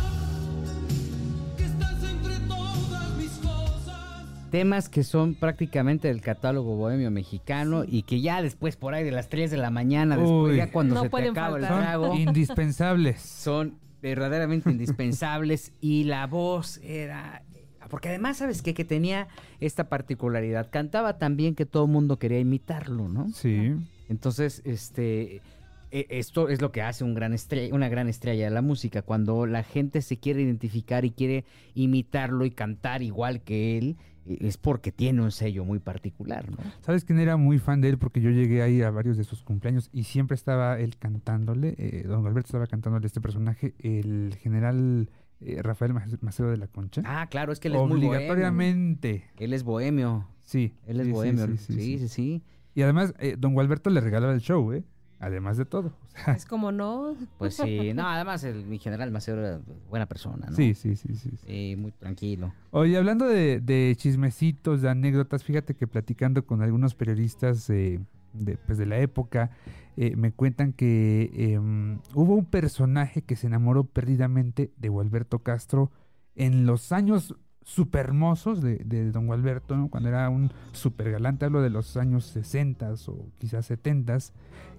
que 1.57 1.64
estás 1.64 2.05
entre 2.05 2.39
todas 2.47 3.16
mis 3.18 3.30
cosas? 3.39 4.24
Temas 4.53 4.89
que 4.89 5.03
son 5.03 5.35
prácticamente 5.35 6.07
del 6.07 6.20
catálogo 6.20 6.76
bohemio 6.76 7.11
mexicano 7.11 7.82
y 7.85 8.03
que 8.05 8.20
ya 8.20 8.41
después 8.41 8.76
por 8.76 8.95
ahí 8.95 9.03
de 9.03 9.11
las 9.11 9.28
3 9.28 9.51
de 9.51 9.57
la 9.57 9.70
mañana, 9.70 10.16
después 10.16 10.53
Uy. 10.53 10.57
ya 10.59 10.70
cuando 10.70 10.95
No 10.95 11.03
se 11.03 11.09
te 11.09 11.28
acaba 11.28 11.57
el 11.57 11.62
faltar. 11.64 11.82
trago, 11.82 12.07
Son 12.09 12.16
indispensables. 12.18 13.20
son 13.20 13.74
verdaderamente 14.03 14.70
indispensables 14.70 15.72
y 15.80 16.05
la 16.05 16.26
voz 16.26 16.78
era... 16.82 17.42
Porque 17.88 18.09
además, 18.09 18.36
¿sabes 18.36 18.62
qué? 18.62 18.72
Que 18.72 18.84
tenía 18.84 19.26
esta 19.59 19.88
particularidad. 19.88 20.70
Cantaba 20.70 21.18
tan 21.18 21.36
bien 21.36 21.57
que 21.57 21.66
todo 21.66 21.86
el 21.86 21.90
mundo 21.90 22.18
quería 22.18 22.38
imitarlo, 22.38 23.09
¿no? 23.09 23.30
Sí. 23.32 23.74
Entonces, 24.09 24.62
este, 24.64 25.42
e- 25.90 26.07
esto 26.11 26.48
es 26.48 26.61
lo 26.61 26.72
que 26.72 26.82
hace 26.82 27.05
un 27.05 27.14
gran 27.14 27.32
estrella, 27.32 27.74
una 27.74 27.88
gran 27.88 28.09
estrella 28.09 28.44
de 28.44 28.51
la 28.51 28.62
música, 28.62 29.03
cuando 29.03 29.46
la 29.46 29.62
gente 29.64 30.03
se 30.03 30.18
quiere 30.18 30.42
identificar 30.42 31.05
y 31.05 31.11
quiere 31.11 31.44
imitarlo 31.74 32.44
y 32.44 32.51
cantar 32.51 33.03
igual 33.03 33.40
que 33.42 33.78
él, 33.78 33.96
eh, 33.98 34.10
es 34.27 34.57
porque 34.59 34.93
tiene 34.93 35.23
un 35.23 35.31
sello 35.33 35.64
muy 35.64 35.79
particular, 35.79 36.49
¿no? 36.51 36.57
¿Sabes 36.83 37.05
quién 37.05 37.18
era 37.18 37.37
muy 37.37 37.59
fan 37.59 37.81
de 37.81 37.89
él? 37.89 37.99
Porque 37.99 38.21
yo 38.21 38.31
llegué 38.31 38.62
ahí 38.62 38.83
a 38.83 38.91
varios 38.91 39.16
de 39.16 39.25
sus 39.25 39.43
cumpleaños 39.43 39.89
y 39.93 40.05
siempre 40.05 40.35
estaba 40.35 40.79
él 40.79 40.97
cantándole. 40.99 41.75
eh, 41.79 42.05
don 42.07 42.27
Alberto 42.27 42.49
estaba 42.49 42.66
cantándole 42.66 43.07
a 43.07 43.09
este 43.09 43.21
personaje, 43.21 43.75
el 43.81 44.35
general 44.41 45.09
eh, 45.41 45.62
Rafael 45.62 45.95
Mac- 45.95 46.18
Macedo 46.21 46.51
de 46.51 46.59
la 46.59 46.66
Concha. 46.68 47.03
Ah, 47.05 47.27
claro, 47.31 47.53
es 47.53 47.61
que 47.61 47.68
él 47.68 47.75
es 47.75 47.81
muy 47.81 47.89
bohemio. 47.89 48.09
Obligatoriamente. 48.11 49.25
Él 49.39 49.53
es 49.55 49.62
bohemio. 49.64 50.27
Sí. 50.45 50.75
Él 50.87 51.01
es 51.01 51.07
sí, 51.07 51.11
sí, 51.11 51.12
bohemio. 51.12 51.47
sí, 51.47 51.57
Sí, 51.57 51.73
sí, 51.73 51.81
sí, 51.81 51.99
sí. 51.99 52.09
sí. 52.09 52.43
Y 52.75 52.83
además, 52.83 53.14
eh, 53.18 53.37
don 53.39 53.55
Gualberto 53.55 53.91
le 53.91 54.01
regalaba 54.01 54.33
el 54.33 54.41
show, 54.41 54.73
¿eh? 54.73 54.85
Además 55.21 55.59
de 55.59 55.66
todo. 55.66 55.89
O 55.89 56.18
sea, 56.25 56.35
Es 56.35 56.47
como 56.47 56.73
no. 56.73 57.14
Pues 57.39 57.55
sí, 57.55 57.93
no, 57.95 58.09
además 58.09 58.43
el, 58.43 58.64
mi 58.64 58.79
general 58.79 59.11
Maceo 59.11 59.39
era 59.39 59.61
buena 59.89 60.07
persona, 60.07 60.47
¿no? 60.49 60.57
Sí, 60.57 60.75
sí, 60.75 60.97
sí, 60.97 61.14
sí. 61.14 61.31
Sí, 61.47 61.77
muy 61.79 61.93
tranquilo. 61.93 62.53
Oye, 62.71 62.97
hablando 62.97 63.27
de, 63.27 63.61
de 63.61 63.95
chismecitos, 63.97 64.81
de 64.81 64.89
anécdotas, 64.89 65.45
fíjate 65.45 65.75
que 65.75 65.87
platicando 65.87 66.47
con 66.47 66.62
algunos 66.62 66.95
periodistas 66.95 67.68
eh, 67.68 68.01
de, 68.33 68.57
pues, 68.57 68.79
de 68.79 68.87
la 68.87 68.99
época, 68.99 69.51
eh, 69.99 70.16
me 70.16 70.33
cuentan 70.33 70.73
que 70.73 71.31
em, 71.35 71.99
hubo 72.14 72.35
un 72.35 72.47
personaje 72.47 73.21
que 73.23 73.37
se 73.37 73.47
enamoró 73.47 73.85
perdidamente 73.85 74.73
de 74.79 74.89
Gualberto 74.89 75.41
Castro 75.41 75.91
en 76.35 76.64
los 76.64 76.93
años 76.93 77.35
super 77.71 78.07
hermosos 78.07 78.61
de, 78.61 78.79
de 78.79 79.12
don 79.12 79.29
Gualberto, 79.29 79.77
¿no? 79.77 79.89
cuando 79.89 80.09
era 80.09 80.29
un 80.29 80.51
super 80.73 81.12
galante, 81.12 81.45
hablo 81.45 81.62
de 81.62 81.71
los 81.71 81.97
años 81.97 82.25
60 82.27 82.95
o 83.07 83.29
quizás 83.39 83.66
70 83.66 84.18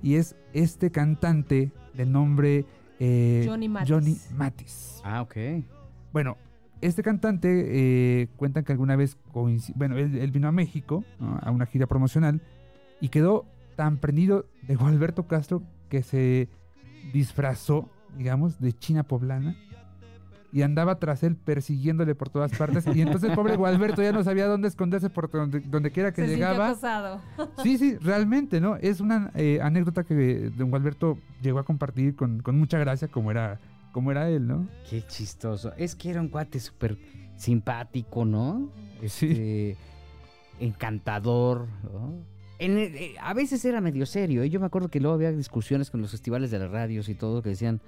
y 0.04 0.16
es 0.16 0.36
este 0.52 0.92
cantante 0.92 1.72
de 1.94 2.06
nombre 2.06 2.66
eh, 3.00 3.46
Johnny 3.48 3.70
Mathis. 3.70 5.02
Ah, 5.06 5.22
ok. 5.22 5.36
Bueno, 6.12 6.36
este 6.82 7.02
cantante 7.02 7.64
eh, 7.70 8.28
cuentan 8.36 8.66
que 8.66 8.74
alguna 8.74 8.98
vez, 8.98 9.18
bueno, 9.76 9.98
él, 9.98 10.18
él 10.18 10.32
vino 10.32 10.50
a 10.50 10.52
México 10.52 11.06
¿no? 11.18 11.40
a 11.42 11.50
una 11.50 11.68
gira 11.68 11.88
promocional 11.88 12.42
y 13.00 13.08
quedó 13.08 13.46
tan 13.78 14.00
prendido 14.00 14.48
de 14.64 14.76
Gualberto 14.76 15.28
Castro 15.28 15.64
que 15.88 16.04
se 16.04 16.50
disfrazó, 17.14 17.90
digamos, 18.18 18.60
de 18.60 18.74
China 18.74 19.04
poblana 19.04 19.56
y 20.54 20.64
andaba 20.64 21.00
tras 21.00 21.24
él 21.24 21.36
persiguiéndole 21.36 22.14
por 22.16 22.30
todas 22.30 22.52
partes. 22.58 22.86
Y 22.94 23.02
entonces 23.02 23.30
el 23.30 23.36
pobre 23.36 23.56
Gualberto 23.56 24.02
ya 24.02 24.12
no 24.12 24.24
sabía 24.24 24.48
dónde 24.48 24.68
esconderse 24.68 25.10
por 25.10 25.32
donde, 25.32 25.62
donde 25.62 25.92
quiera 25.92 26.12
que 26.14 26.24
Se 26.24 26.28
llegaba. 26.36 26.70
acosado. 26.70 27.22
Sí, 27.64 27.78
sí, 27.78 27.96
realmente, 27.98 28.60
¿no? 28.60 28.76
Es 28.76 29.00
una 29.00 29.32
eh, 29.36 29.60
anécdota 29.62 30.04
que 30.04 30.50
don 30.58 30.70
Gualberto 30.70 31.18
llegó 31.42 31.60
a 31.60 31.64
compartir 31.64 32.16
con, 32.16 32.42
con 32.42 32.58
mucha 32.60 32.78
gracia 32.80 33.08
como 33.08 33.32
era, 33.32 33.60
como 33.94 34.12
era 34.12 34.30
él, 34.30 34.48
¿no? 34.48 34.68
Qué 34.90 35.02
chistoso. 35.08 35.72
Es 35.78 35.96
que 35.96 36.10
era 36.10 36.20
un 36.22 36.28
cuate 36.30 36.60
súper 36.60 36.98
simpático, 37.38 38.26
¿no? 38.26 38.70
Este, 39.02 39.78
Encantador, 40.60 41.68
¿no? 41.84 42.14
En 42.60 42.78
el- 42.78 42.96
eh, 42.96 43.16
a 43.20 43.34
veces 43.34 43.66
era 43.66 43.82
medio 43.82 44.06
serio. 44.06 44.44
¿eh? 44.44 44.50
Yo 44.50 44.60
me 44.60 44.68
acuerdo 44.68 44.90
que 44.90 45.00
luego 45.00 45.16
había 45.16 45.32
discusiones 45.32 45.90
con 45.90 46.02
los 46.02 46.12
festivales 46.12 46.52
de 46.52 46.60
las 46.60 46.70
radios 46.70 47.10
y 47.10 47.16
todo 47.16 47.42
que 47.42 47.50
decían, 47.50 47.82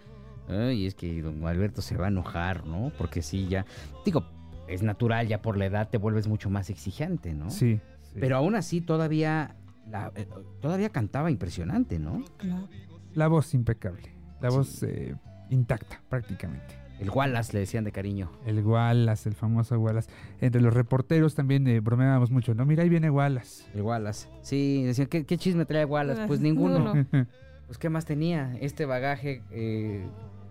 ay, 0.49 0.85
es 0.87 0.95
que 0.95 1.21
don 1.21 1.45
Alberto 1.47 1.81
se 1.81 1.95
va 1.97 2.05
a 2.05 2.09
enojar, 2.09 2.65
¿no? 2.65 2.91
Porque 2.97 3.21
sí, 3.21 3.47
ya. 3.47 3.65
Digo, 4.05 4.25
es 4.67 4.81
natural, 4.83 5.27
ya 5.27 5.41
por 5.41 5.57
la 5.57 5.65
edad 5.65 5.89
te 5.89 5.97
vuelves 5.97 6.27
mucho 6.27 6.49
más 6.49 6.69
exigente, 6.69 7.33
¿no? 7.33 7.49
Sí. 7.49 7.79
sí. 8.01 8.17
Pero 8.19 8.37
aún 8.37 8.55
así 8.55 8.81
todavía, 8.81 9.55
la- 9.89 10.11
eh, 10.15 10.27
todavía 10.61 10.89
cantaba 10.89 11.29
impresionante, 11.31 11.99
¿no? 11.99 12.23
Claro. 12.37 12.67
La 13.13 13.27
voz 13.27 13.53
impecable, 13.53 14.09
la 14.41 14.49
voz 14.49 14.81
eh, 14.83 15.15
intacta 15.49 16.01
prácticamente. 16.09 16.75
El 16.99 17.09
Wallace 17.09 17.51
le 17.53 17.59
decían 17.59 17.83
de 17.83 17.91
cariño. 17.91 18.31
El 18.45 18.63
Wallace, 18.63 19.27
el 19.27 19.35
famoso 19.35 19.77
Wallace. 19.79 20.09
Entre 20.39 20.61
los 20.61 20.73
reporteros 20.73 21.35
también 21.35 21.67
eh, 21.67 21.79
bromeábamos 21.81 22.31
mucho, 22.31 22.53
¿no? 22.53 22.65
Mira, 22.65 22.83
ahí 22.83 22.89
viene 22.89 23.09
Wallace. 23.09 23.65
El 23.73 23.81
Wallace. 23.81 24.29
Sí, 24.41 24.83
decían, 24.83 25.07
¿qué, 25.07 25.25
qué 25.25 25.37
chisme 25.37 25.65
trae 25.65 25.83
Wallace? 25.85 26.25
Pues 26.27 26.39
ninguno. 26.39 26.93
Ninguno. 26.93 27.27
Pues, 27.65 27.77
¿qué 27.77 27.89
más 27.89 28.05
tenía? 28.05 28.55
Este 28.61 28.85
bagaje 28.85 29.41
eh, 29.51 30.05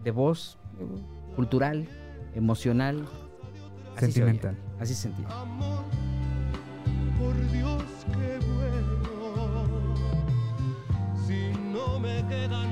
de 0.04 0.10
voz, 0.10 0.58
cultural, 1.36 1.88
emocional. 2.34 3.06
Así 3.96 4.06
se 4.06 4.12
Sentimental. 4.12 4.56
Así 4.80 4.94
se 4.94 5.02
sentía. 5.02 5.28
Por 7.18 7.50
Dios, 7.50 7.82
qué 8.12 8.38
bueno. 8.46 9.94
Si 11.26 11.52
no 11.72 11.98
me 12.00 12.26
queda 12.26 12.71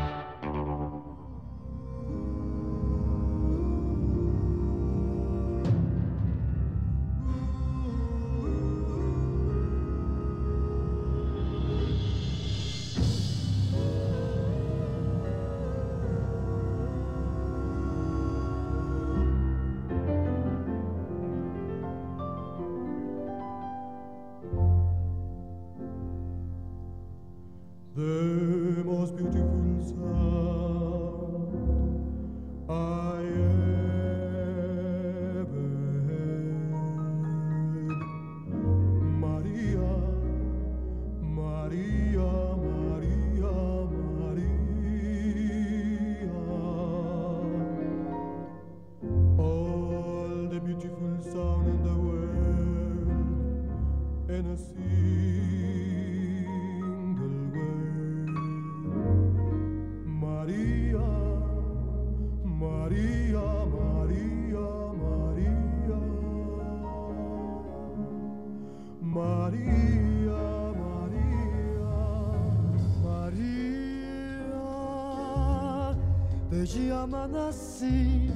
Llaman 76.75 77.35
así, 77.35 78.29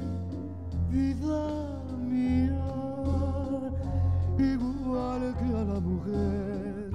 vida 0.90 1.82
mía, 2.00 2.66
igual 4.38 5.36
que 5.38 5.46
a 5.46 5.64
la 5.64 5.80
mujer 5.80 6.92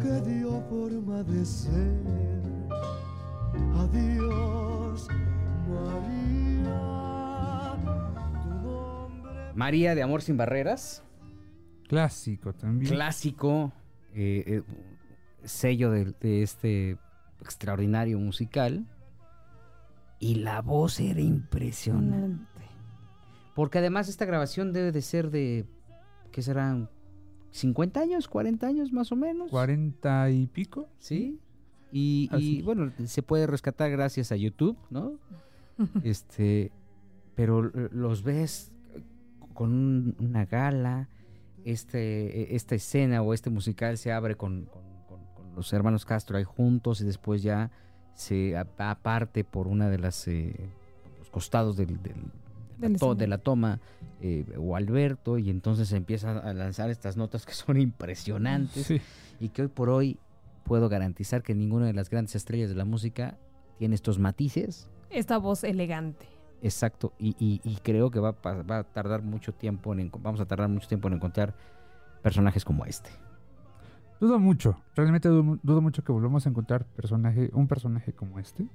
que 0.00 0.20
dio 0.30 0.60
forma 0.68 1.22
de 1.24 1.44
ser. 1.44 1.98
Adiós, 3.76 5.08
María. 5.68 7.76
Tu 8.42 8.48
nombre 8.48 9.52
María 9.54 9.94
de 9.94 10.02
Amor 10.02 10.22
sin 10.22 10.36
Barreras. 10.36 11.02
Clásico 11.88 12.52
también. 12.52 12.92
Clásico. 12.92 13.72
eh, 14.14 14.44
eh, 14.46 14.62
sello 15.44 15.90
de, 15.90 16.12
de 16.20 16.42
este 16.42 16.98
extraordinario 17.40 18.18
musical. 18.18 18.86
Y 20.18 20.36
la 20.36 20.62
voz 20.62 20.98
era 21.00 21.20
impresionante. 21.20 22.42
Porque 23.54 23.78
además 23.78 24.08
esta 24.08 24.24
grabación 24.24 24.72
debe 24.72 24.92
de 24.92 25.02
ser 25.02 25.30
de, 25.30 25.66
¿qué 26.32 26.42
serán? 26.42 26.90
¿50 27.52 27.96
años? 27.98 28.30
¿40 28.30 28.62
años 28.64 28.92
más 28.92 29.10
o 29.12 29.16
menos? 29.16 29.50
40 29.50 30.30
y 30.30 30.46
pico. 30.46 30.88
Sí. 30.98 31.40
Y, 31.90 32.28
y, 32.32 32.36
Así. 32.36 32.62
bueno, 32.62 32.92
se 33.04 33.22
puede 33.22 33.46
rescatar 33.46 33.90
gracias 33.90 34.30
a 34.32 34.36
YouTube, 34.36 34.76
¿no? 34.90 35.18
este, 36.04 36.70
pero 37.34 37.62
los 37.62 38.22
ves 38.22 38.72
con 39.54 39.72
un- 39.72 40.16
una 40.20 40.44
gala, 40.44 41.08
este, 41.64 42.52
e- 42.52 42.56
esta 42.56 42.74
escena 42.74 43.22
o 43.22 43.34
este 43.34 43.50
musical 43.50 43.96
se 43.98 44.12
abre 44.12 44.36
con, 44.36 44.66
con- 44.66 44.84
con- 45.08 45.24
con 45.34 45.54
los 45.56 45.72
hermanos 45.72 46.04
Castro 46.04 46.36
ahí 46.38 46.44
juntos 46.44 47.00
y 47.00 47.04
después 47.04 47.42
ya 47.42 47.70
se 48.18 48.56
aparte 48.56 49.44
por 49.44 49.68
una 49.68 49.88
de 49.88 49.98
las 49.98 50.26
eh, 50.26 50.54
los 51.18 51.30
costados 51.30 51.76
del, 51.76 52.02
del- 52.02 52.14
de, 52.78 52.88
la 52.88 52.98
to- 52.98 53.14
de 53.14 53.24
escenario. 53.24 53.26
la 53.28 53.38
toma 53.38 53.80
eh, 54.20 54.44
o 54.58 54.74
Alberto 54.74 55.38
y 55.38 55.50
entonces 55.50 55.92
empieza 55.92 56.36
a 56.38 56.52
lanzar 56.52 56.90
estas 56.90 57.16
notas 57.16 57.46
que 57.46 57.52
son 57.54 57.80
impresionantes 57.80 58.86
Sí. 58.86 59.00
y 59.38 59.50
que 59.50 59.62
hoy 59.62 59.68
por 59.68 59.88
hoy 59.88 60.18
puedo 60.64 60.88
garantizar 60.88 61.42
que 61.42 61.54
ninguna 61.54 61.86
de 61.86 61.92
las 61.92 62.10
grandes 62.10 62.34
estrellas 62.34 62.68
de 62.70 62.74
la 62.74 62.84
música 62.84 63.38
tiene 63.78 63.94
estos 63.94 64.18
matices. 64.18 64.90
Esta 65.10 65.38
voz 65.38 65.62
elegante. 65.64 66.26
Exacto, 66.60 67.12
y, 67.20 67.36
y- 67.38 67.60
y 67.62 67.76
creo 67.76 68.10
que 68.10 68.18
va, 68.18 68.32
va 68.42 68.78
a 68.78 68.84
tardar 68.84 69.22
mucho 69.22 69.54
tiempo 69.54 69.92
en, 69.94 70.10
vamos 70.20 70.40
a 70.40 70.44
tardar 70.46 70.68
mucho 70.68 70.88
tiempo 70.88 71.06
en 71.06 71.14
encontrar 71.14 71.54
personajes 72.22 72.64
como 72.64 72.84
este. 72.84 73.10
Dudo 74.20 74.38
mucho, 74.38 74.82
realmente 74.96 75.28
dudo, 75.28 75.42
mu- 75.44 75.58
dudo 75.62 75.80
mucho 75.80 76.02
que 76.02 76.10
volvamos 76.12 76.44
a 76.46 76.50
encontrar 76.50 76.84
personaje, 76.86 77.50
un 77.54 77.68
personaje 77.68 78.12
como 78.12 78.38
este. 78.38 78.66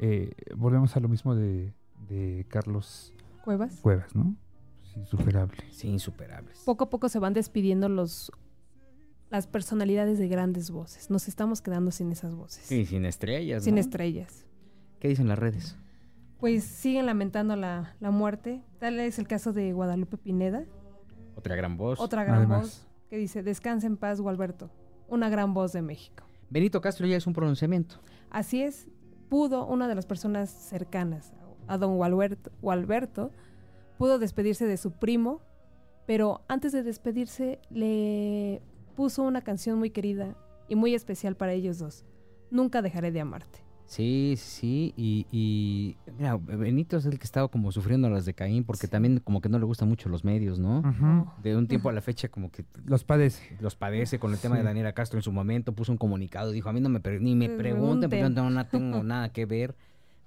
Eh, 0.00 0.32
volvemos 0.56 0.96
a 0.96 1.00
lo 1.00 1.08
mismo 1.08 1.34
de, 1.34 1.72
de 2.08 2.46
Carlos 2.48 3.12
Cuevas. 3.44 3.80
Cuevas, 3.80 4.14
¿no? 4.14 4.34
Es 4.82 4.96
insuperable. 4.96 5.58
Sí, 5.70 5.88
insuperables. 5.88 6.62
Poco 6.64 6.84
a 6.84 6.90
poco 6.90 7.08
se 7.08 7.18
van 7.18 7.34
despidiendo 7.34 7.88
los 7.88 8.32
las 9.28 9.46
personalidades 9.48 10.18
de 10.18 10.28
grandes 10.28 10.70
voces. 10.70 11.10
Nos 11.10 11.26
estamos 11.28 11.60
quedando 11.60 11.90
sin 11.90 12.12
esas 12.12 12.34
voces. 12.34 12.64
Sí, 12.64 12.86
sin 12.86 13.04
estrellas. 13.04 13.64
sin 13.64 13.74
¿no? 13.74 13.80
estrellas. 13.80 14.46
¿Qué 15.00 15.08
dicen 15.08 15.26
las 15.28 15.38
redes? 15.38 15.76
Pues 16.38 16.62
siguen 16.64 17.06
lamentando 17.06 17.56
la, 17.56 17.96
la 18.00 18.10
muerte. 18.10 18.62
Tal 18.78 19.00
es 19.00 19.18
el 19.18 19.26
caso 19.26 19.52
de 19.52 19.72
Guadalupe 19.72 20.16
Pineda, 20.16 20.64
Otra 21.34 21.56
gran 21.56 21.76
voz. 21.76 21.98
Otra 22.00 22.22
gran 22.24 22.36
Además. 22.38 22.60
voz 22.62 22.86
que 23.08 23.16
dice, 23.16 23.42
descansa 23.42 23.86
en 23.86 23.96
paz, 23.96 24.20
Gualberto. 24.20 24.70
Una 25.08 25.28
gran 25.28 25.54
voz 25.54 25.72
de 25.72 25.82
México. 25.82 26.24
Benito 26.50 26.80
Castro 26.80 27.06
ya 27.06 27.16
es 27.16 27.26
un 27.26 27.32
pronunciamiento. 27.32 27.96
Así 28.30 28.62
es, 28.62 28.88
pudo 29.28 29.66
una 29.66 29.88
de 29.88 29.94
las 29.94 30.06
personas 30.06 30.50
cercanas 30.50 31.32
a 31.66 31.78
don 31.78 31.96
Gualberto, 31.96 32.50
Gualberto, 32.62 33.32
pudo 33.98 34.18
despedirse 34.18 34.66
de 34.66 34.76
su 34.76 34.92
primo, 34.92 35.40
pero 36.06 36.42
antes 36.48 36.72
de 36.72 36.82
despedirse 36.82 37.60
le 37.70 38.62
puso 38.94 39.22
una 39.22 39.42
canción 39.42 39.78
muy 39.78 39.90
querida 39.90 40.36
y 40.68 40.76
muy 40.76 40.94
especial 40.94 41.36
para 41.36 41.52
ellos 41.52 41.78
dos. 41.78 42.04
Nunca 42.50 42.82
dejaré 42.82 43.10
de 43.10 43.20
amarte. 43.20 43.65
Sí, 43.86 44.34
sí, 44.36 44.92
y, 44.96 45.26
y 45.30 45.96
mira, 46.18 46.36
Benito 46.36 46.96
es 46.96 47.06
el 47.06 47.18
que 47.20 47.24
estaba 47.24 47.46
como 47.46 47.70
sufriendo 47.70 48.10
las 48.10 48.24
de 48.24 48.34
Caín 48.34 48.64
porque 48.64 48.88
también 48.88 49.20
como 49.20 49.40
que 49.40 49.48
no 49.48 49.60
le 49.60 49.64
gustan 49.64 49.88
mucho 49.88 50.08
los 50.08 50.24
medios, 50.24 50.58
¿no? 50.58 50.80
Ujú. 50.80 51.30
De 51.42 51.56
un 51.56 51.68
tiempo 51.68 51.88
a 51.88 51.92
la 51.92 52.00
fecha 52.00 52.28
como 52.28 52.50
que 52.50 52.64
Los 52.84 53.04
padece. 53.04 53.56
los 53.60 53.76
padece 53.76 54.18
con 54.18 54.32
el 54.32 54.38
tema 54.38 54.56
Sí. 54.56 54.62
de 54.62 54.64
Daniela 54.64 54.92
Castro 54.92 55.18
en 55.20 55.22
su 55.22 55.30
momento, 55.30 55.72
puso 55.72 55.92
un 55.92 55.98
comunicado, 55.98 56.50
dijo, 56.50 56.68
a 56.68 56.72
mí 56.72 56.80
no 56.80 56.88
me 56.88 56.98
pre- 56.98 57.20
ni 57.20 57.36
me 57.36 57.48
pregunten, 57.48 58.10
porque 58.10 58.20
yo 58.22 58.28
no, 58.30 58.50
no 58.50 58.66
tengo 58.66 59.04
nada 59.04 59.28
que 59.32 59.46
ver, 59.46 59.76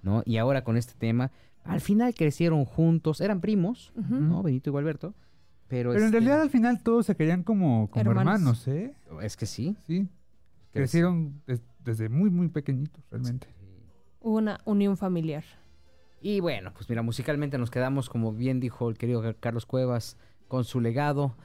¿no? 0.02 0.22
Y 0.24 0.38
ahora 0.38 0.64
con 0.64 0.78
este 0.78 0.94
tema, 0.98 1.30
al 1.62 1.82
final 1.82 2.14
crecieron 2.14 2.64
juntos, 2.64 3.20
eran 3.20 3.42
primos. 3.42 3.92
¿no? 3.94 4.42
Benito 4.42 4.70
y 4.70 4.72
Gualberto, 4.72 5.14
pero, 5.68 5.90
Pero 5.90 6.00
en 6.00 6.06
este, 6.06 6.18
realidad 6.18 6.40
al 6.40 6.48
final 6.50 6.82
todos 6.82 7.04
se 7.04 7.14
querían 7.14 7.42
como, 7.42 7.90
como 7.90 8.10
Hermanos. 8.10 8.66
hermanos. 8.66 8.68
¿eh? 8.68 8.94
es 9.22 9.36
que 9.36 9.44
sí. 9.44 9.76
Sí. 9.86 10.08
Crecieron 10.72 11.42
desde 11.84 12.08
muy, 12.08 12.30
muy 12.30 12.48
pequeñitos, 12.48 13.02
realmente. 13.10 13.48
Hubo 14.20 14.36
una 14.38 14.60
unión 14.64 14.96
familiar. 14.96 15.44
Y 16.20 16.40
bueno, 16.40 16.72
pues 16.74 16.88
mira, 16.90 17.02
musicalmente 17.02 17.56
nos 17.58 17.70
quedamos, 17.70 18.08
como 18.10 18.32
bien 18.32 18.60
dijo 18.60 18.90
el 18.90 18.98
querido 18.98 19.22
Carlos 19.40 19.64
Cuevas, 19.66 20.16
con 20.48 20.64
su 20.64 20.80
legado. 20.80 21.36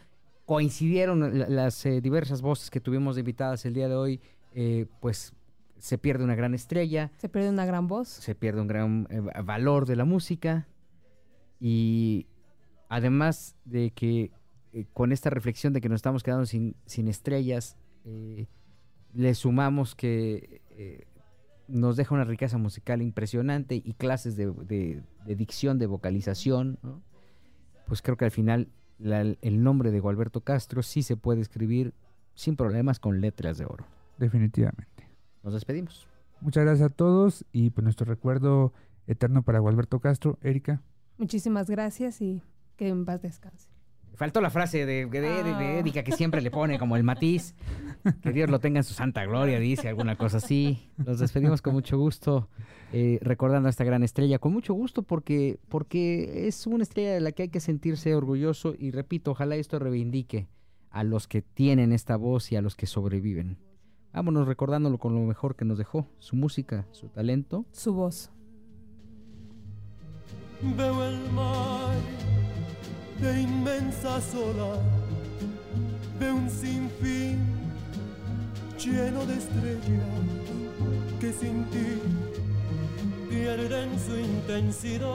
Coincidieron 0.46 1.40
la- 1.40 1.48
las 1.50 1.86
eh, 1.86 2.02
diversas 2.02 2.42
voces 2.42 2.70
que 2.70 2.80
tuvimos 2.82 3.16
de 3.16 3.22
invitadas 3.22 3.66
el 3.66 3.74
día 3.74 3.88
de 3.88 3.96
hoy, 3.96 4.22
eh, 4.54 4.86
pues 5.00 5.34
se 5.78 5.98
pierde 5.98 6.24
una 6.24 6.36
gran 6.36 6.54
estrella, 6.54 7.12
Se 7.18 7.30
pierde 7.30 7.50
una 7.50 7.66
gran 7.66 7.88
voz. 7.88 8.08
se 8.10 8.36
pierde 8.36 8.62
un 8.62 8.68
gran 8.68 9.08
eh, 9.10 9.22
valor 9.44 9.86
de 9.86 9.96
la 9.96 10.06
música 10.06 10.68
y 11.60 12.28
además 12.90 13.56
de 13.66 13.92
que 13.92 14.32
eh, 14.74 14.86
con 14.94 15.12
esta 15.12 15.30
reflexión 15.30 15.74
de 15.74 15.82
que 15.82 15.90
nos 15.90 15.98
estamos 15.98 16.22
quedando 16.24 16.46
sin, 16.46 16.76
sin 16.86 17.08
estrellas, 17.08 17.78
eh, 18.04 18.48
le 19.16 19.34
sumamos 19.34 19.96
que 19.96 20.62
eh, 20.72 21.06
nos 21.68 21.96
deja 21.98 22.14
una 22.14 22.26
riqueza 22.26 22.58
musical 22.58 23.02
impresionante 23.02 23.76
y 23.84 23.94
clases 23.94 24.36
de, 24.36 24.52
de- 24.52 25.02
de 25.26 25.36
dicción, 25.36 25.80
de 25.80 25.88
vocalización, 25.88 26.78
¿no? 26.84 27.02
pues 27.88 28.02
creo 28.02 28.18
que 28.18 28.26
al 28.26 28.32
final 28.32 28.70
la- 29.00 29.22
el 29.22 29.64
nombre 29.64 29.92
de 29.92 30.00
Gualberto 30.00 30.42
Castro 30.42 30.84
sí 30.84 31.02
se 31.02 31.18
puede 31.18 31.42
escribir 31.42 31.94
sin 32.34 32.56
problemas 32.56 33.00
con 33.00 33.22
letras 33.22 33.58
de 33.58 33.66
oro. 33.66 33.86
Definitivamente. 34.18 35.08
Nos 35.44 35.54
despedimos. 35.54 36.08
Muchas 36.42 36.66
gracias 36.66 36.92
a 36.92 36.94
todos 36.94 37.46
y 37.52 37.70
pues 37.70 37.84
nuestro 37.84 38.06
recuerdo 38.06 38.74
eterno 39.08 39.42
para 39.44 39.60
Gualberto 39.60 40.00
Castro. 40.00 40.38
Erika. 40.42 40.82
Muchísimas 41.18 41.70
gracias 41.70 42.22
y 42.22 42.42
que 42.76 42.90
en 42.90 43.06
paz 43.06 43.22
descanse. 43.22 43.70
Faltó 44.16 44.42
la 44.42 44.50
frase 44.50 44.86
de, 44.86 45.06
de, 45.06 45.22
de- 45.22 45.44
de 45.44 45.52
Ah. 45.52 45.80
Erika 45.80 46.04
que 46.04 46.12
siempre 46.12 46.42
le 46.42 46.52
pone 46.52 46.80
como 46.80 46.96
el 46.96 47.04
matiz. 47.04 47.56
Que 48.22 48.32
Dios 48.32 48.50
lo 48.50 48.60
tenga 48.60 48.80
en 48.80 48.84
su 48.84 48.94
santa 48.94 49.26
gloria, 49.26 49.60
dice 49.60 49.90
alguna 49.90 50.16
cosa 50.16 50.38
así. 50.38 50.90
Nos 50.98 51.20
despedimos 51.20 51.62
con 51.62 51.74
mucho 51.74 51.98
gusto, 51.98 52.50
eh, 52.94 53.18
recordando 53.22 53.68
a 53.68 53.70
esta 53.72 53.84
gran 53.84 54.04
estrella, 54.04 54.38
con 54.40 54.54
mucho 54.54 54.74
gusto 54.74 55.02
porque, 55.02 55.60
porque 55.70 56.48
es 56.48 56.68
una 56.68 56.84
estrella 56.84 57.14
de 57.14 57.22
la 57.22 57.32
que 57.32 57.44
hay 57.44 57.50
que 57.50 57.60
sentirse 57.60 58.14
orgulloso 58.14 58.76
y 58.78 58.92
repito, 58.92 59.32
ojalá 59.32 59.56
esto 59.56 59.80
reivindique 59.80 60.48
a 60.92 61.04
los 61.04 61.28
que 61.28 61.42
tienen 61.42 61.92
esta 61.92 62.16
voz 62.16 62.52
y 62.52 62.56
a 62.56 62.62
los 62.62 62.76
que 62.76 62.86
sobreviven. 62.86 63.58
Vámonos 64.14 64.48
recordándolo 64.48 64.98
con 64.98 65.14
lo 65.16 65.22
mejor 65.22 65.56
que 65.56 65.66
nos 65.66 65.78
dejó, 65.78 66.08
su 66.20 66.36
música, 66.36 66.88
su 66.92 67.10
talento. 67.10 67.66
Su 67.72 67.94
voz. 67.94 68.30
Veo 70.78 71.04
el 71.06 71.32
mar 71.32 71.96
de 73.20 73.42
inmensas 73.42 74.34
olas, 74.36 74.80
veo 76.20 76.36
un 76.36 76.50
sinfín 76.50 77.40
lleno 78.78 79.26
de 79.26 79.38
estrellas 79.38 80.06
que 81.20 81.32
sin 81.34 81.66
ti 81.66 82.02
pierden 83.30 83.90
su 84.00 84.18
intensidad. 84.18 85.06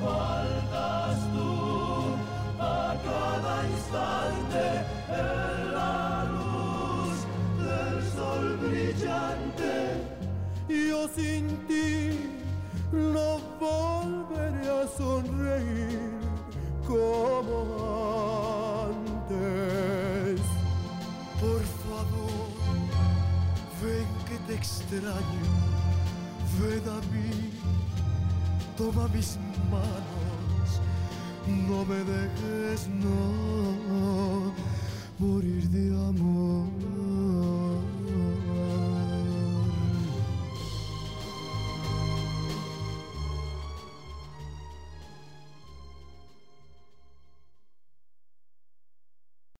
Faltas 0.00 1.18
tú 1.32 2.14
a 2.58 2.96
cada 3.04 3.68
instante 3.68 4.64
la 5.72 6.24
luz 6.24 7.26
del 7.58 8.02
sol 8.14 8.56
brillante. 8.56 9.72
Yo 10.68 11.08
sin 11.08 11.48
ti 11.66 12.29
no 12.92 13.38
volveré 13.58 14.68
a 14.68 14.86
sonreír 14.86 16.10
como 16.86 17.58
antes. 18.88 20.40
Por 21.40 21.62
favor, 21.84 22.48
ven 23.82 24.08
que 24.26 24.36
te 24.46 24.54
extraño, 24.54 25.46
ven 26.60 26.84
a 26.88 27.00
mí, 27.12 27.30
toma 28.76 29.08
mis 29.08 29.38
manos, 29.70 30.80
no 31.46 31.84
me 31.84 31.98
dejes, 32.04 32.88
no, 32.88 34.52
morir 35.18 35.68
de 35.70 35.86
amor. 36.08 36.89